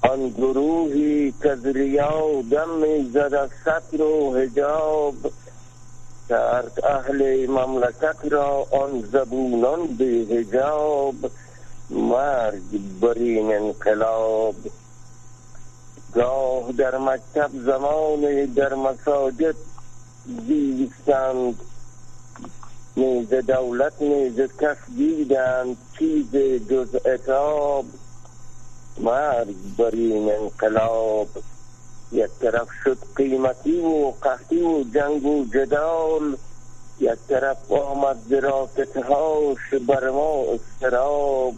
آن 0.01 0.29
گروهی 0.29 1.33
که 1.41 1.51
از 1.51 1.65
ریا 1.65 2.41
دم 2.51 2.69
می‌زد 2.69 3.33
از 3.33 3.49
سطر 3.65 4.01
و 4.01 4.33
حجاب. 4.35 5.15
کرد 6.29 6.85
اهل 6.85 7.47
مملکت 7.49 8.17
را 8.31 8.67
آن 8.71 9.01
زبونان 9.11 9.87
به 9.87 10.25
حجاب. 10.29 11.15
مرگ 11.89 12.99
بر 13.01 13.13
این 13.13 13.53
انقلاب. 13.53 14.55
گاه 16.13 16.71
در 16.71 16.97
مکتب 16.97 17.49
زمان 17.65 18.45
در 18.45 18.73
مساجد 18.73 19.55
زیستند. 20.47 21.68
نیز 22.99 23.29
دولت 23.29 24.01
نیز 24.01 24.39
کس 24.39 24.77
دیدند 24.97 25.77
چیز 25.97 26.35
جز 26.69 26.95
اتاب 27.05 27.85
مرگ 28.97 29.55
بر 29.77 29.89
این 29.91 30.31
انقلاب. 30.31 31.27
یک 32.11 32.29
طرف 32.41 32.67
شد 32.83 32.97
قیمتی 33.15 33.79
و 33.79 34.11
قحطی 34.21 34.61
و 34.61 34.83
جنگ 34.93 35.25
و 35.25 35.45
جدال 35.53 36.37
یک 36.99 37.19
طرف 37.29 37.71
آمد 37.71 38.33
هاش 38.95 39.73
بر 39.87 40.09
ما 40.09 40.43
استراب 40.53 41.53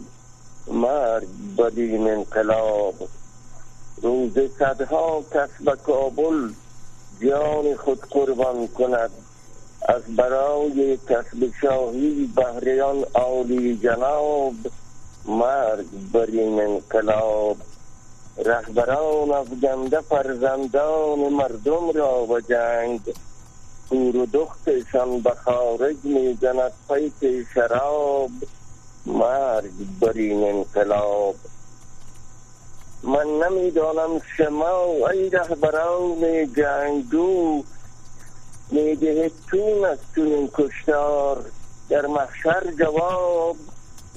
مرگ 0.66 1.28
بر 1.56 1.72
این 1.76 2.10
انقلاب. 2.10 2.94
روز 4.02 4.32
صدها 4.58 5.24
کس 5.34 5.50
به 5.64 5.76
کابل 5.86 6.52
جان 7.20 7.76
خود 7.76 8.00
قربان 8.00 8.68
کند. 8.68 9.10
از 9.88 10.02
برای 10.16 10.96
کسب 10.96 11.50
شاهی 11.60 12.32
بهریان 12.36 13.04
عالی 13.14 13.76
جناب 13.76 14.54
مرگ 15.26 15.86
بر 16.12 16.26
این 16.26 16.60
انقلاب. 16.60 17.56
رهبران 18.44 19.30
افگنده 19.30 20.00
فرزندان 20.00 21.18
مردم 21.18 21.90
را 21.90 22.26
و 22.26 22.40
جنگ. 22.40 23.00
پور 23.88 24.16
و 24.16 24.26
دختشان 24.26 25.20
به 25.20 25.30
خارج 25.30 25.96
می‌زند 26.04 26.72
پیک 26.88 27.46
شراب. 27.54 28.30
مرگ 29.06 30.00
بر 30.00 30.12
این 30.14 30.44
انقلاب. 30.44 31.34
من 33.02 33.26
نمی‌دانم 33.26 34.20
شما 34.36 35.08
ای 35.12 35.30
رهبران 35.30 36.52
جنگو 36.56 37.64
چون 39.50 39.84
از 39.84 39.98
چون 40.14 40.48
کشتار 40.54 41.44
در 41.88 42.06
محشر 42.06 42.72
جواب 42.78 43.56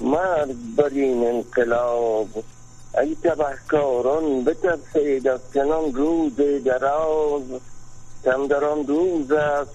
مرگ 0.00 0.56
بر 0.76 0.88
این 0.88 1.26
انقلاب. 1.26 2.28
ای 2.98 3.16
تبهکاران 3.24 4.44
بترسید 4.44 5.28
از 5.28 5.40
چنان 5.54 5.94
روز 5.94 6.36
دراز. 6.64 7.42
کم 8.24 8.46
در 8.46 8.64
آن 8.64 8.86
روز 8.86 9.28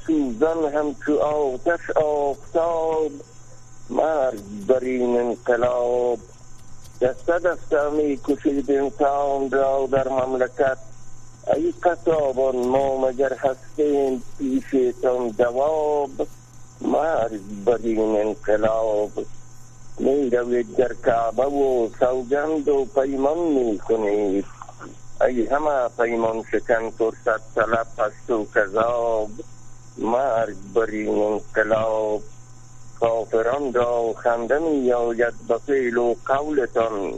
سوزن 0.07 0.65
همچو 0.73 1.19
آتش 1.19 1.89
آفتاب. 1.95 3.11
مرگ 3.89 4.65
بر 4.67 4.79
این 4.79 5.19
انقلاب. 5.19 6.19
دسته 7.01 7.39
دسته 7.39 7.89
می 7.89 8.19
کشید 8.27 8.71
انسان 8.71 9.51
را 9.51 9.87
در 9.91 10.07
مملکت. 10.07 10.77
ای 11.47 11.73
قصابان 11.83 12.55
ما 12.55 13.07
مگر 13.07 13.33
هستیم 13.33 14.23
پیشتان 14.37 15.27
دواب 15.27 16.11
مرگ 16.81 17.41
بر 17.65 17.79
این 17.83 17.99
انقلاب. 17.99 19.11
می 19.99 20.29
روید 20.29 20.75
در 20.75 20.93
کعبه 21.05 21.45
و 21.45 21.89
سوگند 21.99 22.69
و 22.69 22.85
پیمان 22.85 23.37
می 23.37 23.79
کنید 23.79 24.45
ای 25.21 25.47
همه 25.47 25.89
پیمان 25.97 26.43
شکن 26.51 26.89
فرصت 26.89 27.55
طلب 27.55 27.87
هست 27.97 28.29
و 28.29 28.47
کذاب. 28.55 29.29
مرگ 29.97 30.57
بر 30.73 30.85
این 30.85 31.19
انقلاب. 31.23 32.21
کافران 32.99 33.73
را 33.73 34.13
خنده 34.13 34.59
می 34.59 34.93
آید 34.93 35.33
به 35.47 35.57
فعل 35.57 35.97
و 35.97 36.15
قولتان. 36.25 37.13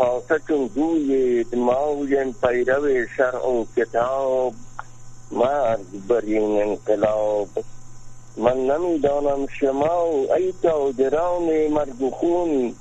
خاصه 0.00 0.40
چون 0.48 0.66
گویید 0.66 1.54
مایم 1.54 2.32
پیرو 2.32 3.06
شرع 3.16 3.48
و 3.48 3.64
کتاب 3.76 4.52
مرگ 5.30 6.06
بر 6.08 6.20
این 6.20 6.62
انقلاب 6.62 7.48
من 8.36 8.56
نمی‌دانم 8.56 9.46
شما 9.46 10.04
ای 10.36 10.54
تاجران 10.62 11.68
مرگ 11.68 12.02
و 12.02 12.10
خون 12.10 12.74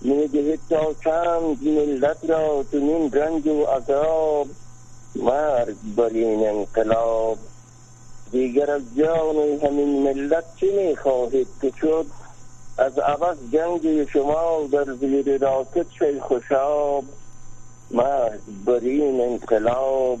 می‌دهید 0.00 0.60
تا 0.70 0.94
چند 1.04 1.68
ملت 1.68 2.18
را 2.28 2.64
چنین 2.72 3.12
رنج 3.12 3.46
و 3.46 3.64
عذاب 3.64 4.48
مرگ 5.14 5.76
بر 5.96 6.10
این 6.14 6.48
انقلاب 6.48 7.38
دیگر 8.32 8.70
از 8.70 8.82
جان 8.96 9.36
همین 9.62 10.02
ملت 10.02 10.44
چی 10.60 10.70
می‌خواهید 10.70 11.48
که 11.62 11.72
شد 11.80 12.06
از 12.78 12.98
عوض 12.98 13.36
جنگ 13.52 14.08
شما 14.08 14.68
در 14.72 14.84
زیر 15.00 15.38
راکت 15.38 15.86
شیخ 15.98 16.22
خوشاب 16.22 17.04
مرگ 17.90 18.40
بر 18.64 18.80
این 18.80 19.20
انقلاب. 19.20 20.18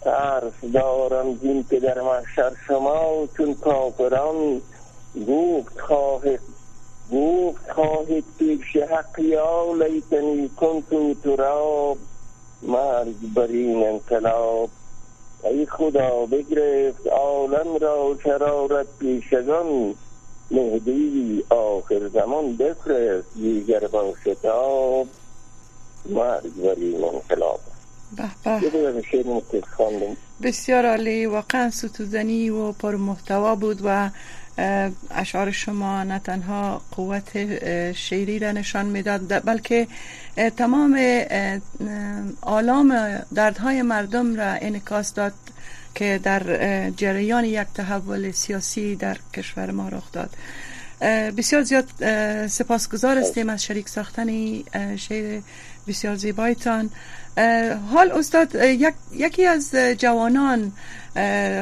ترس 0.00 0.72
دارم 0.72 1.34
دین 1.34 1.64
که 1.70 1.80
در 1.80 2.00
محشر 2.00 2.52
شما 2.66 3.28
چون 3.36 3.54
کافران 3.54 4.62
گفت 5.28 5.80
خواهد 5.80 6.40
گفت 7.12 7.70
خواهید 7.70 8.24
پیش 8.38 8.76
حق 8.76 9.18
یا 9.18 9.74
لیتنی 9.74 10.50
کنتو 10.56 11.14
تراب. 11.14 11.98
مرگ 12.62 13.16
بر 13.34 13.46
این 13.46 13.86
انقلاب. 13.86 14.70
ای 15.44 15.66
خدا 15.66 16.26
بگرفت 16.26 17.06
عالم 17.06 17.76
را 17.80 18.16
شرارت 18.24 18.86
پیشگان. 18.98 19.94
مهدی 20.50 21.44
آخر 21.50 22.08
زمان 22.08 22.56
بفرست 22.56 23.34
دیگر 23.34 23.80
با 23.80 24.14
شتاب 24.24 25.06
مرگ 26.06 26.54
بر 26.54 26.74
این 26.76 27.04
انقلاب 27.04 27.60
بسیار 30.42 30.86
عالی 30.86 31.26
واقعا 31.26 31.70
ستوزنی 31.70 32.50
و 32.50 32.72
پر 32.72 32.96
محتوا 32.96 33.54
بود 33.54 33.80
و 33.84 34.10
اشعار 35.10 35.50
شما 35.50 36.04
نه 36.04 36.18
تنها 36.18 36.82
قوت 36.90 37.32
شعری 37.92 38.38
را 38.38 38.52
نشان 38.52 38.86
می‌داد 38.86 39.44
بلکه 39.44 39.86
تمام 40.56 40.98
آلام 42.40 43.18
دردهای 43.34 43.82
مردم 43.82 44.36
را 44.36 44.46
انکاس 44.46 45.14
داد. 45.14 45.32
که 45.94 46.20
در 46.22 46.90
جریان 46.90 47.44
یک 47.44 47.66
تحول 47.74 48.30
سیاسی 48.30 48.96
در 48.96 49.16
کشور 49.34 49.70
ما 49.70 49.88
رخ 49.88 50.12
داد. 50.12 50.30
بسیار 51.36 51.62
زیاد 51.62 51.88
سپاسگزار 52.46 53.18
هستیم 53.18 53.48
از 53.48 53.64
شریک 53.64 53.88
ساختن 53.88 54.28
شعر 54.96 55.40
بسیار 55.88 56.16
زیبایتان. 56.16 56.90
حال 57.92 58.12
استاد 58.12 58.54
یک، 58.54 58.94
یکی 59.12 59.46
از 59.46 59.74
جوانان 59.98 60.72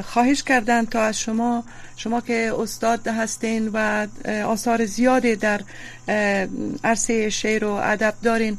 خواهش 0.05 0.43
کردن 0.43 0.85
تا 0.85 1.03
از 1.03 1.19
شما 1.19 1.65
شما 1.97 2.21
که 2.21 2.53
استاد 2.59 3.09
هستین 3.09 3.71
و 3.73 4.07
آثار 4.47 4.87
زیادی 4.87 5.37
در 5.37 5.61
عرصه 6.85 7.31
شعر 7.31 7.65
و 7.65 7.71
ادب 7.71 8.15
دارین. 8.23 8.59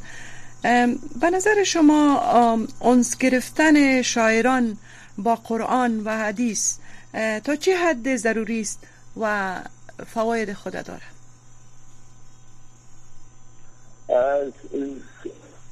به 1.22 1.30
نظر 1.34 1.64
شما 1.64 2.58
اونس 2.80 3.18
گرفتن 3.18 4.02
شاعران 4.02 4.78
با 5.18 5.36
قرآن 5.36 6.00
و 6.00 6.18
حدیث 6.18 6.78
تا 7.44 7.56
چه 7.56 7.78
حد 7.78 8.16
ضروری 8.16 8.62
است 8.62 8.80
و 9.20 9.56
فواید 10.08 10.54
خود 10.54 10.74
داره 10.74 11.14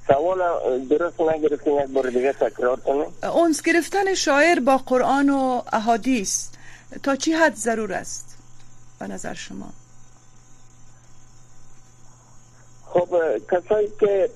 سوال 0.08 0.40
درست 0.90 1.22
نگرفتین 1.22 1.80
یک 1.80 1.88
بار 1.88 2.10
دیگه 2.10 2.34
تکرار 2.34 2.80
کنیم 2.80 3.06
اونس 3.24 3.62
گرفتن 3.62 4.14
شاعر 4.14 4.60
با 4.60 4.78
قرآن 4.78 5.30
و 5.30 5.62
احادیث 5.74 6.48
تا 7.04 7.16
چی 7.16 7.34
حد 7.34 7.56
ضرور 7.56 7.94
است 7.94 8.38
به 9.00 9.08
نظر 9.08 9.34
شما؟ 9.34 9.70
خب 12.86 13.10
کسایی 13.52 13.92
که 14.00 14.30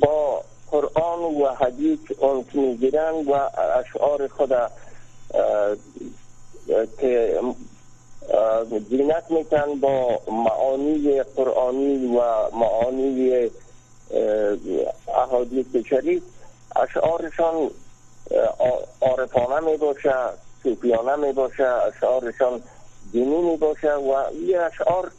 با 0.00 0.44
قرآن 0.72 1.20
و 1.20 1.46
حدیث 1.46 1.98
اونس 2.18 2.46
می‌گیرن 2.54 3.14
و 3.14 3.32
اشعار 3.80 4.28
خود 4.28 4.52
که 7.00 7.40
زینت 8.90 9.30
میتن 9.30 9.80
با 9.80 10.20
معانی 10.28 11.22
قرآنی 11.22 12.16
و 12.16 12.20
معانی 12.56 13.50
احادیث 15.08 15.76
شریف 15.76 16.22
اشعارشان 16.76 17.70
عارفانه 19.00 19.70
می 19.70 19.76
باشه 19.76 20.14
صوفیانه 20.62 21.16
می 21.16 21.32
باشه 21.32 21.66
اشعارشان 21.66 22.62
دینی 23.12 23.42
می 23.42 23.56
باشه 23.56 23.94
و 23.94 24.10
این 24.10 24.58
اشعار 24.58 25.10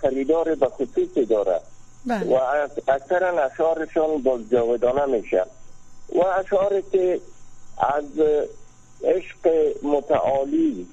خریدار 0.00 0.54
به 0.54 0.66
خصوصی 0.66 1.24
داره. 1.24 1.60
و 2.06 2.34
اکثرا 2.88 3.44
اشعارشان 3.44 4.22
باز 4.22 4.40
جاودانه 4.50 5.06
میشه. 5.06 5.44
و 6.14 6.24
اشعاری 6.24 6.82
که 6.92 7.20
از 7.78 8.04
عشق 9.04 9.72
متعالی 9.82 10.86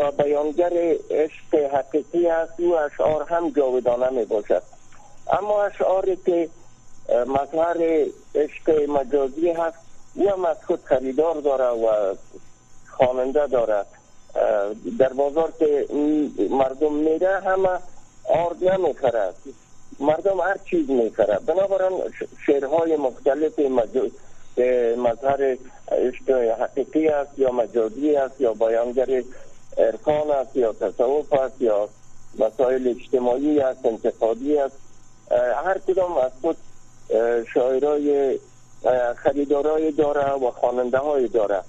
و 0.00 0.10
بیانگر 0.10 0.96
عشق 1.10 1.54
حقیقی 1.54 2.26
است 2.26 2.60
و 2.60 2.72
اشعار 2.72 3.22
هم 3.22 3.50
جاودانه 3.50 4.10
می 4.10 4.24
باشد 4.24 4.62
اما 5.32 5.62
اشعاری 5.62 6.16
که 6.16 6.48
مظهر 7.26 8.06
عشق 8.34 8.70
مجازی 8.88 9.50
هست 9.50 9.78
از 10.46 10.56
خود 10.66 10.84
خریدار 10.84 11.34
داره 11.34 11.64
و 11.64 12.14
خواننده 12.90 13.46
داره. 13.46 13.84
در 14.98 15.12
بازار 15.12 15.52
که 15.58 15.86
مردم 16.50 16.94
میره 16.94 17.40
همه 17.40 17.78
آرد 18.24 18.64
نمی‌خره 18.64 19.32
مردم 20.00 20.40
هر 20.40 20.58
چیز 20.70 20.90
می‌خره 20.90 21.38
بنابراین 21.46 22.00
شعرهای 22.46 22.96
مختلف 22.96 23.58
مظهر 24.98 25.56
عشق 25.92 26.30
حقیقی 26.60 27.08
است 27.08 27.38
یا 27.38 27.52
مجازی 27.52 28.16
است 28.16 28.40
یا 28.40 28.54
بیانگر 28.54 29.22
ارکان 29.76 30.30
است 30.30 30.56
یا 30.56 30.72
تصوف 30.72 31.32
است 31.32 31.62
یا 31.62 31.88
مسائل 32.38 32.88
اجتماعی 32.88 33.60
است 33.60 33.86
انتقادی 33.86 34.58
است. 34.58 34.76
هر 35.64 35.78
کدام 35.78 36.16
از 36.16 36.32
خود 36.42 36.56
شاعرای 37.54 38.38
خریدارای 39.16 39.92
داره 39.92 40.32
و 40.32 40.50
خواننده 40.50 40.98
های 40.98 41.28
داره 41.28 41.60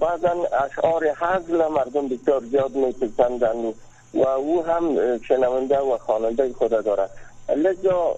بعضا 0.00 0.46
اشعار 0.66 1.08
حزل 1.08 1.66
مردم 1.66 2.08
بسیار 2.08 2.40
زیاد 2.40 2.74
میپسندن 2.74 3.74
و 4.14 4.26
او 4.26 4.64
هم 4.64 5.18
شنونده 5.18 5.78
و 5.78 5.98
خواننده 5.98 6.52
خود 6.52 6.70
داره 6.70 7.08
لذا 7.56 8.16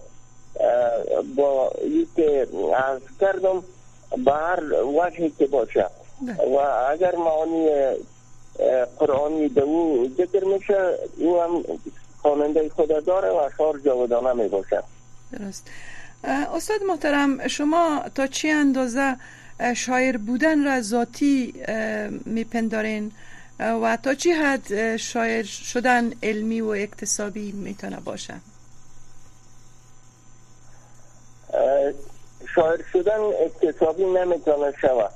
با 1.37 1.73
که 2.17 2.47
از 2.75 3.01
کردم 3.21 3.63
به 4.25 4.33
هر 4.33 4.83
وجهی 4.83 5.31
که 5.39 5.47
باشه 5.47 5.87
و 6.39 6.57
اگر 6.91 7.17
معانی 7.17 7.69
قرآنی 8.99 9.49
به 9.49 9.61
او 9.61 10.11
ذکر 10.19 10.45
میشه 10.45 10.95
او 11.17 11.41
هم 11.41 11.65
خواننده 12.23 12.69
خود 12.69 13.05
داره 13.07 13.31
و 13.31 13.35
اشعار 13.35 13.79
جاودانه 13.79 14.33
می 14.33 14.49
باشه 14.49 14.83
درست 15.33 15.67
استاد 16.55 16.83
محترم 16.83 17.49
شما 17.49 18.03
تا 18.15 18.27
چی 18.27 18.51
اندازه 18.51 19.17
شاعر 19.77 20.17
بودن 20.17 20.65
را 20.65 20.81
ذاتی 20.81 21.55
میپندارین؟ 22.27 23.13
و 23.61 23.99
تا 24.03 24.15
چی 24.15 24.31
حد 24.31 24.97
شاعر 24.97 25.45
شدن 25.45 26.13
علمی 26.23 26.61
و 26.61 26.69
اکتسابی 26.69 27.53
می‌تونه 27.53 28.01
باشه؟ 28.01 28.35
شاعر 32.55 32.83
شدن 32.93 33.21
اکتسابی 33.45 34.05
نمی‌تونه 34.05 34.73
شود. 34.81 35.11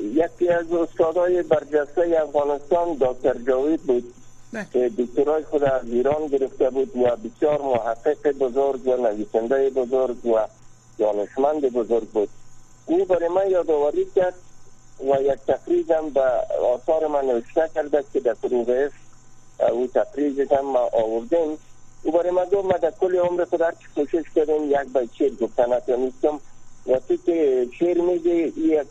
یکی 0.00 0.48
از 0.48 0.72
استادای 0.72 1.42
برجسته 1.42 2.18
افغانستان 2.22 2.96
دکتر 3.00 3.34
جاوید 3.46 3.82
بود 3.82 4.14
که 4.72 4.90
دکترای 4.98 5.44
خود 5.44 5.64
از 5.64 5.84
ایران 5.84 6.26
گرفته 6.26 6.70
بود 6.70 6.96
و 6.96 7.16
بسیار 7.16 7.62
محقق 7.62 8.32
بزرگ 8.32 8.86
و 8.86 8.96
نویسنده 8.96 9.70
بزرگ 9.70 10.26
و 10.26 10.38
دانشمند 10.98 11.72
بزرگ 11.72 12.08
بود. 12.08 12.28
او 12.86 13.04
برای 13.04 13.28
من 13.28 13.50
یادآوری 13.50 14.06
کرد 14.16 14.34
و 15.00 15.22
یک 15.22 15.38
تقریزم 15.46 16.10
به 16.10 16.20
آثار 16.74 17.06
من 17.06 17.24
نوشته 17.24 17.70
کرده 17.74 18.04
که 18.12 18.20
در 18.20 18.34
فروغ 18.34 18.90
او 19.72 19.86
تقریز 19.86 20.52
هم 20.52 20.60
ما 20.60 20.90
آوردیم. 20.92 21.58
او 22.02 22.12
برای 22.12 22.32
گفت 22.32 22.64
من 22.64 22.76
در 22.82 22.90
کل 22.90 23.16
عمر 23.16 23.44
خود 23.44 23.60
هرچی 23.60 23.86
کوشش 23.94 24.24
کردیم 24.34 24.70
یک 24.70 24.92
باید 24.94 25.10
شیر 25.18 25.34
گفتن 25.34 25.96
نیستم 25.96 26.40
و 26.86 26.98
تو 27.08 27.16
که 27.16 27.68
شیر 27.78 28.00
میگه 28.00 28.58
یک 28.58 28.86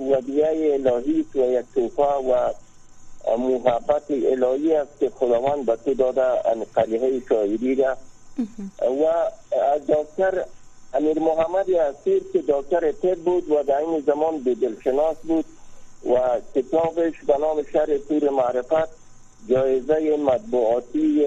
ودیه 0.00 0.80
الهی 0.86 1.26
و 1.34 1.38
یک 1.38 1.64
توفه 1.74 2.02
و 2.02 2.50
محبت 3.36 4.10
الهی 4.10 4.74
است 4.74 4.90
که 5.00 5.10
خداوند 5.10 5.66
به 5.66 5.76
تو 5.76 5.94
داده 5.94 6.48
ان 6.48 6.64
قریه 6.74 7.22
شاعری 7.28 7.74
را. 7.74 7.96
و 8.80 9.30
دکتر 9.88 10.44
امیر 10.94 11.18
محمد 11.18 11.70
اسیر 11.70 12.22
که 12.32 12.42
دکتر 12.48 12.92
تب 12.92 13.14
بود 13.14 13.50
و 13.50 13.62
در 13.62 13.78
این 13.78 14.00
زمان 14.00 14.38
به 14.38 14.54
دلشناس 14.54 15.16
بود 15.16 15.44
و 16.04 16.40
کتابش 16.54 17.14
به 17.26 17.38
نام 17.38 17.62
شهر 17.72 17.98
تور 17.98 18.30
معرفت 18.30 18.88
جایزه 19.48 20.16
مطبوعاتی 20.16 21.26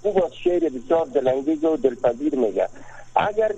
او 0.03 0.13
با 0.13 0.31
شعر 0.45 0.69
بسیار 0.69 1.07
دلنگیز 1.07 1.65
و 1.65 1.77
دلپذیر 1.77 2.35
میگه. 2.35 2.69
اگر 3.17 3.55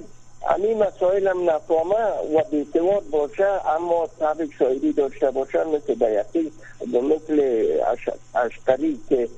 همین 0.47 0.79
مسائل 0.79 1.27
هم 1.27 1.51
نفهمه 1.51 2.35
و 2.35 2.43
بیسواد 2.51 3.11
باشه 3.11 3.69
اما 3.69 4.09
طبع 4.21 4.47
شاعری 4.59 4.93
داشته 4.93 5.31
باشه 5.31 5.65
مثل 5.65 5.95
بیقی 5.95 6.53
مثل 6.93 7.69
اشتری 8.35 9.01
که 9.09 9.29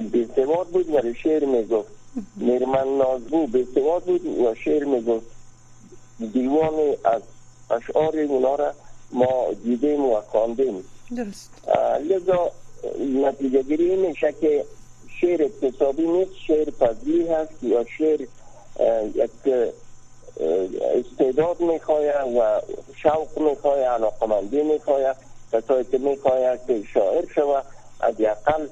بیسواد 0.00 0.66
بود 0.66 0.90
و 0.90 1.14
شعر 1.14 1.44
می‌گفت. 1.44 1.88
میرمن 2.36 2.98
نازگو 2.98 3.46
بیسواد 3.46 4.02
بود 4.02 4.26
و 4.26 4.54
شعر 4.54 4.84
می‌گفت. 4.84 5.26
دیوان 6.32 6.74
از 7.04 7.22
اشعار 7.70 8.18
اونا 8.18 8.54
را 8.54 8.72
ما 9.12 9.46
دیدیم 9.64 10.04
و 10.04 10.20
خواندیم. 10.20 10.84
درست. 11.16 11.50
لذا 12.08 12.50
نتیجه 12.98 13.62
گیری 13.62 13.96
میشه 13.96 14.34
که 14.40 14.64
شعر 15.20 15.42
اقتصادی 15.42 16.06
نیست 16.06 16.30
شعر 16.46 16.70
فضلی 16.70 17.28
هست 17.28 17.62
یا 17.62 17.84
شعر 17.98 18.20
یک 19.14 19.30
استعداد 20.40 21.60
می‌خواه 21.60 22.00
و 22.38 22.60
شوق 22.96 23.38
می‌خواه 23.38 23.78
علاقمندی 23.78 24.62
می‌خواه 24.62 25.14
کسایی 25.52 25.84
که 25.84 25.98
می‌خواه 25.98 26.56
که 26.66 26.82
شاعر 26.94 27.24
شود 27.34 27.64
از 28.00 28.14
اقل 28.20 28.66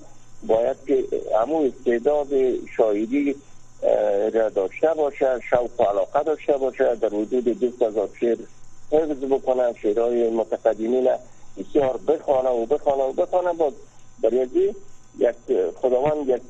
باید 0.46 0.76
که 0.86 1.04
همو 1.40 1.62
استعداد 1.62 2.28
شاعری 2.76 3.36
را 4.32 4.48
داشته 4.48 4.94
باشه 4.96 5.40
شوق 5.50 5.80
و 5.80 5.82
علاقه 5.82 6.22
داشته 6.22 6.52
باشه 6.52 6.94
در 6.94 7.08
حدود 7.08 7.58
20 7.58 7.82
هزار 7.82 8.08
شعر 8.20 8.38
حفظ 8.90 9.24
بکنه 9.24 9.74
شعرهای 9.82 10.30
متقدمین 10.30 11.08
بسیار 11.58 11.96
بخوانه 12.08 12.48
و 12.48 12.66
بخوانه 12.66 13.02
و 13.02 13.12
بخوانه. 13.12 13.52
باز 13.52 13.72
در 14.22 14.32
یک 14.32 15.36
خداوند 15.82 16.28
یک 16.28 16.42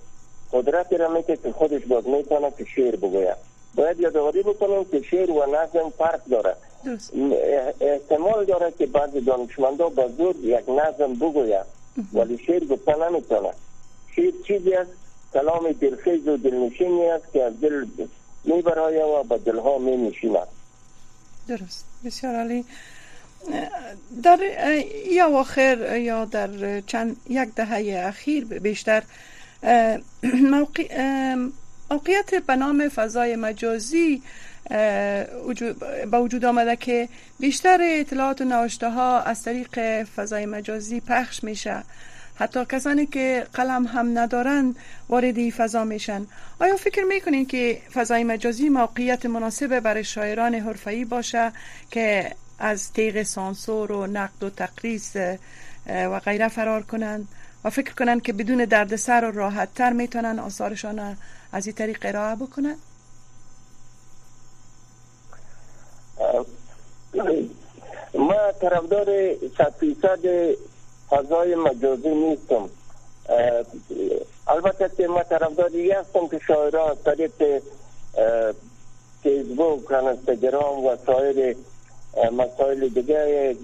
قدرتی 0.53 0.97
را 0.97 1.23
که 1.23 1.39
خودش 1.55 1.83
باز 1.83 2.07
می‌تونه 2.07 2.53
که 2.59 2.65
شعر 2.65 2.97
بگوید. 2.97 3.50
باید 3.75 4.01
یادآوری 4.01 4.43
بکنیم 4.43 4.85
که 4.85 5.03
شعر 5.03 5.31
و 5.31 5.47
نظم 5.47 5.91
فرق 5.99 6.25
داره. 6.25 6.57
احتمال 7.81 8.45
داره 8.45 8.73
که 8.79 8.87
بعضی 8.87 9.21
دانشمندا 9.21 9.89
با 9.89 10.09
زور 10.09 10.37
یک 10.37 10.65
نظم 10.69 11.15
بگوید 11.15 11.67
ولی 12.13 12.39
شعر 12.39 12.65
گفته 12.65 12.97
نمی‌تونه. 12.97 13.51
شعر 14.17 14.33
چیزی 14.47 14.75
است؟ 14.75 14.91
کلام 15.33 15.73
دلخیز 15.73 16.29
و 16.29 16.37
دلنشینی 16.37 17.07
است 17.07 17.33
که 17.33 17.43
از 17.43 17.61
دل 17.61 17.85
میبرای 18.45 19.03
و 19.03 19.23
به 19.23 19.39
دلها 19.39 19.79
میشیند 19.79 20.49
درست. 21.49 21.85
بسیار 22.05 22.35
عالی. 22.37 22.65
در 24.23 24.39
یا 25.07 25.39
آخر 25.39 25.97
یا 25.97 26.25
در 26.25 26.81
چند 26.81 27.17
یک 27.29 27.55
دهه 27.55 28.07
اخیر 28.09 28.45
بیشتر 28.45 29.03
موقعیت 31.93 32.35
به 32.35 32.57
نام 32.57 32.89
فضای 32.89 33.37
مجازی 33.37 34.23
به 36.11 36.19
وجود 36.21 36.45
آمده 36.45 36.77
که 36.77 37.09
بیشتر 37.39 37.79
اطلاعات 37.83 38.41
و 38.41 38.45
نوشته 38.45 38.91
ها 38.91 39.21
از 39.21 39.43
طریق 39.43 40.03
فضای 40.03 40.47
مجازی 40.47 41.01
پخش 41.01 41.45
میشه. 41.45 41.83
حتی 42.35 42.65
کسانی 42.65 43.07
که 43.07 43.47
قلم 43.55 43.87
هم 43.87 44.19
ندارن 44.19 44.75
وارد 45.09 45.51
فضا 45.51 45.85
میشن. 45.85 46.27
آیا 46.61 46.77
فکر 46.77 47.03
می‌کنین 47.05 47.47
که 47.47 47.79
فضای 47.95 48.25
مجازی 48.25 48.69
موقعیت 48.69 49.27
مناسب 49.27 49.81
برای 49.81 50.05
شاعران 50.05 50.55
حرفه‌ای 50.55 51.05
باشه 51.05 51.53
که 51.91 52.33
از 52.59 52.93
تیغ 52.93 53.23
سانسور 53.23 53.93
و 53.93 54.07
نقد 54.07 54.43
و 54.43 54.51
تقریص 54.51 55.17
و 55.87 56.21
غیره 56.21 56.49
فرار 56.49 56.83
کنند 56.83 57.29
و 57.65 57.71
فکر 57.71 57.95
کنند 57.95 58.23
که 58.23 58.33
بدون 58.33 58.65
دردسر 58.65 59.25
و 59.25 59.31
راحت 59.31 59.75
تر 59.75 59.93
می‌تونن 59.93 60.39
آثارشان 60.39 61.17
از 61.53 61.67
این 61.67 61.75
طریق 61.75 61.99
بکنند 62.37 62.79
ما 68.15 68.53
طرفدار 68.61 69.35
صد 69.59 70.55
فضای 71.11 71.55
مجازی 71.55 72.11
نیستم. 72.11 72.69
البته 74.49 74.91
که 74.97 75.07
ما 75.09 75.23
طرفدار 75.23 75.71
هستم 75.71 76.29
که 76.29 76.41
شاعران 76.47 76.91
از 76.91 76.97
طریق 77.05 77.63
فیسبوک 79.23 79.93
انستگرام 79.93 80.87
و 80.87 80.97
سایر 81.07 81.57
مسائل 82.33 82.89
دیگه 82.89 83.57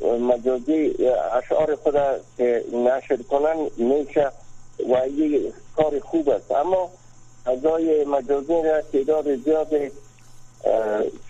مجازی 0.00 0.96
اشعار 1.32 1.76
خود 1.76 1.94
که 2.36 2.64
نشر 2.72 3.22
کنن 3.22 3.70
میشه 3.76 4.30
و 4.78 5.08
یه 5.08 5.52
کار 5.76 6.00
خوب 6.00 6.28
است. 6.28 6.50
اما 6.50 6.90
فضای 7.46 8.04
مجازی 8.04 8.62
را 8.62 8.82
تعداد 8.92 9.36
زیاد 9.36 9.92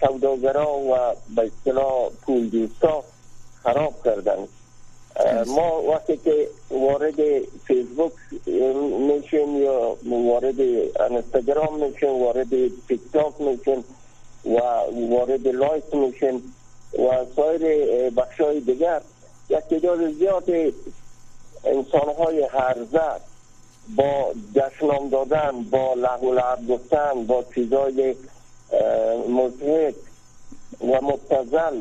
سوداگران 0.00 0.82
و 0.90 1.14
به 1.36 1.42
اصطلاح 1.42 2.10
پول 2.22 2.48
دوستا 2.48 3.04
خراب 3.62 3.94
کردن 4.04 4.48
ما 5.46 5.82
وقتی 5.82 6.16
که 6.16 6.48
وارد 6.70 7.14
فیسبوک 7.66 8.12
میشیم 9.08 9.62
یا 9.62 9.96
وارد 10.10 10.60
انستگرام 11.00 11.86
میشیم 11.86 12.22
وارد 12.22 12.48
تیک 12.88 13.00
تاک 13.12 13.40
میشیم 13.40 13.84
و 14.44 14.58
وارد 15.10 15.48
لایک 15.48 15.94
میشیم 15.94 16.54
و 16.98 17.24
سایر 17.36 18.10
بخش 18.10 18.40
های 18.40 18.60
دیگر 18.60 19.00
یک 19.50 19.58
تعداد 19.58 20.12
زیاد 20.12 20.50
انسان 21.64 22.14
های 22.18 22.42
هرزه 22.42 23.20
با 23.96 24.32
جشنام 24.54 25.08
دادن 25.08 25.62
با 25.70 25.94
لحو 25.94 26.32
لعب 26.32 26.68
گفتن 26.68 27.26
با 27.26 27.44
چیزای 27.54 28.14
مزهک 29.28 29.94
و 30.80 31.00
مبتزل 31.02 31.80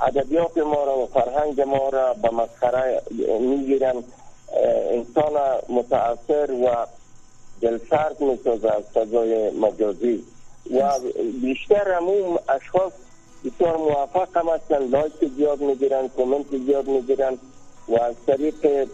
ادبیات 0.00 0.58
ما 0.58 0.84
را 0.84 0.98
و 0.98 1.06
فرهنگ 1.06 1.60
ما 1.60 1.88
را 1.88 2.14
به 2.14 2.30
مسخره 2.30 3.02
می‌گیرن. 3.40 4.04
انسان 4.90 5.32
متاثر 5.68 6.52
و 6.52 6.86
دلسرد 7.60 8.20
می‌سازه 8.20 8.70
از 8.70 8.82
فضای 8.94 9.50
مجازی. 9.50 10.24
و 10.70 10.90
بیشتر 11.42 11.92
همون 11.92 12.38
اشخاص 12.48 12.92
بسیار 13.44 13.76
موفق 13.76 14.36
هم 14.36 14.48
هستن 14.48 14.88
like 14.88 15.12
زیاد 15.36 15.60
می‌گیرن 15.60 16.08
کومنت 16.08 16.56
زیاد 16.66 16.88
می‌گیرن 16.88 17.38
و 17.88 17.94
از 18.02 18.14
طریق 18.26 18.88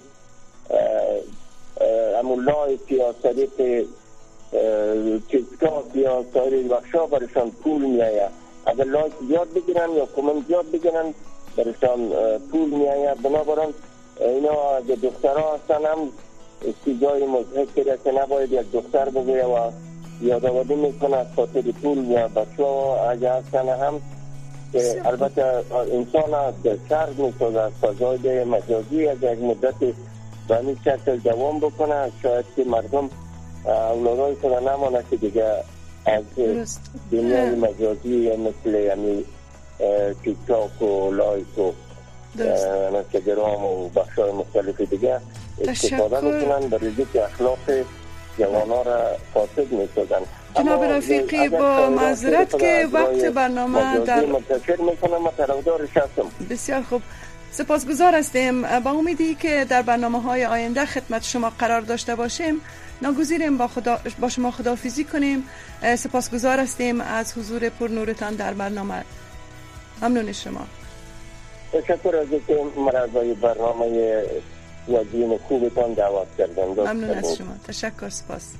همون 2.18 2.44
like 2.44 2.92
یا 2.92 3.12
طریق 3.22 3.84
تیکتاک 5.30 5.84
یا 5.94 6.24
سایر 6.34 6.68
بخشا 6.68 7.06
برشان 7.06 7.50
پول 7.50 7.82
میآید. 7.82 8.30
اگر 8.66 8.84
like 8.84 9.12
زیاد 9.28 9.48
بگیرن 9.54 9.90
یا 9.90 10.06
کومنت 10.06 10.46
زیاد 10.46 10.70
بگیرن 10.70 11.14
برشان 11.56 11.98
پول 12.52 12.70
میآید. 12.70 13.22
بنابراین 13.22 13.74
اینا 14.20 14.76
اگه 14.76 14.94
دخترها 14.94 15.54
هستن 15.54 15.84
هم 15.84 15.98
stage 16.68 17.26
ای 17.26 17.34
مضحک 17.34 17.74
که 18.04 18.12
نباید 18.12 18.52
یک 18.52 18.72
دختر 18.72 19.08
بگویه 19.08 19.44
و 19.44 19.70
یادآوری 20.22 20.74
می‌کنه 20.74 21.16
از 21.16 21.26
خاطر 21.36 21.62
پول 21.82 22.10
یا 22.10 22.28
بچه 22.28 22.64
ها 22.64 23.10
اگه 23.10 23.32
هستن 23.32 23.68
هم 23.68 24.00
که 24.72 25.02
البته 25.04 25.44
انسان 25.92 26.54
سرد 26.88 27.18
می‌سازه 27.18 27.60
از 27.60 27.72
فضای 27.72 28.44
مجازی 28.44 29.08
از 29.08 29.16
یک 29.22 29.38
مدت 29.38 29.74
به 30.48 30.58
این 30.58 30.78
شکل 30.84 31.16
دوام 31.16 31.58
بکنه 31.60 32.12
شاید 32.22 32.44
که 32.56 32.64
مردم 32.64 33.10
اولادای 33.64 34.34
خود 34.34 34.52
نمانه 34.52 35.04
که 35.10 35.16
دیگه 35.16 35.54
از 36.06 36.22
دنیای 37.12 37.50
مجازی 37.50 38.30
مثل 38.36 38.74
یعنی 38.74 39.24
تیک 40.24 40.36
تاک 40.48 40.82
و 40.82 41.12
لایک 41.12 41.58
و 41.58 41.72
انستگرام 42.94 43.64
و 43.64 43.88
بخش 43.88 44.18
های 44.18 44.32
مختلف 44.32 44.80
دیگه 44.80 45.20
استفاده 45.68 46.16
بکنن 46.16 46.68
برای 46.68 46.92
که 47.12 47.24
اخلاق 47.24 47.58
جوانا 48.38 48.82
را 48.82 49.16
فاسد 49.34 49.72
می‌سازن. 49.72 50.22
جناب 50.54 50.84
رفیقی 50.84 51.48
با 51.48 51.90
معذرت 51.90 52.58
که 52.58 52.88
وقت 52.92 53.24
برنامه 53.24 53.98
در 53.98 54.24
بسیار 56.50 56.82
خوب. 56.82 57.02
سپاسگزار 57.52 58.14
هستیم. 58.14 58.80
با 58.80 58.90
امیدی 58.90 59.34
که 59.34 59.66
در 59.68 59.82
برنامه 59.82 60.22
های 60.22 60.44
آینده 60.44 60.86
خدمت 60.86 61.22
شما 61.22 61.50
قرار 61.50 61.80
داشته 61.80 62.14
باشیم 62.14 62.60
ناگزیریم 63.02 63.58
با, 63.58 63.68
خدا 63.68 64.00
با 64.20 64.28
شما 64.28 64.50
خدافیزی 64.50 65.04
کنیم. 65.04 65.44
سپاسگزار 65.96 66.60
هستیم 66.60 67.00
از 67.00 67.38
حضور 67.38 67.68
پر 67.68 67.88
نورتان 67.88 68.34
در 68.34 68.54
برنامه. 68.54 69.04
ممنون 70.02 70.32
شما. 70.32 70.66
تشکر 71.72 72.16
از 72.16 72.26
اینکه 72.30 72.64
مرزای 72.76 73.34
برنامه 73.34 74.22
وزین 74.88 75.38
خوبتان 75.48 75.92
دعوت 75.92 76.26
کردن. 76.38 76.64
ممنون 76.64 77.10
از 77.10 77.36
شما. 77.36 77.54
تشکر 77.68 78.08
سپاس. 78.08 78.54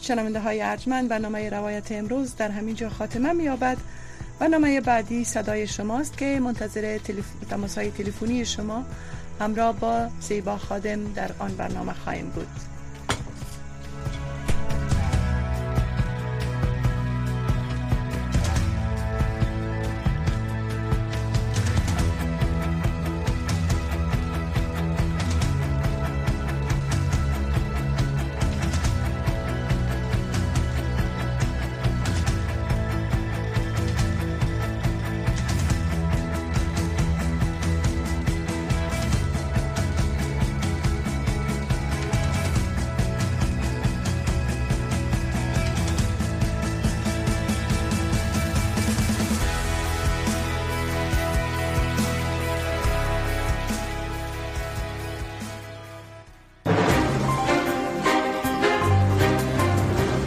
شنونده 0.00 0.40
های 0.40 0.62
ارجمند 0.62 1.08
برنامه 1.08 1.50
روایت 1.50 1.92
امروز 1.92 2.36
در 2.36 2.50
همین 2.50 2.74
جا 2.74 2.88
خاتمه 2.88 3.32
میابد 3.32 3.76
برنامه 4.40 4.80
بعدی 4.80 5.24
صدای 5.24 5.66
شماست 5.66 6.18
که 6.18 6.40
منتظر 6.40 6.98
تلف... 6.98 7.24
تماس 7.50 7.78
های 7.78 7.90
تلفنی 7.90 8.44
شما 8.44 8.84
همراه 9.40 9.80
با 9.80 10.08
زیبا 10.20 10.56
خادم 10.56 11.12
در 11.12 11.30
آن 11.38 11.56
برنامه 11.56 11.92
خواهیم 11.92 12.28
بود. 12.28 12.67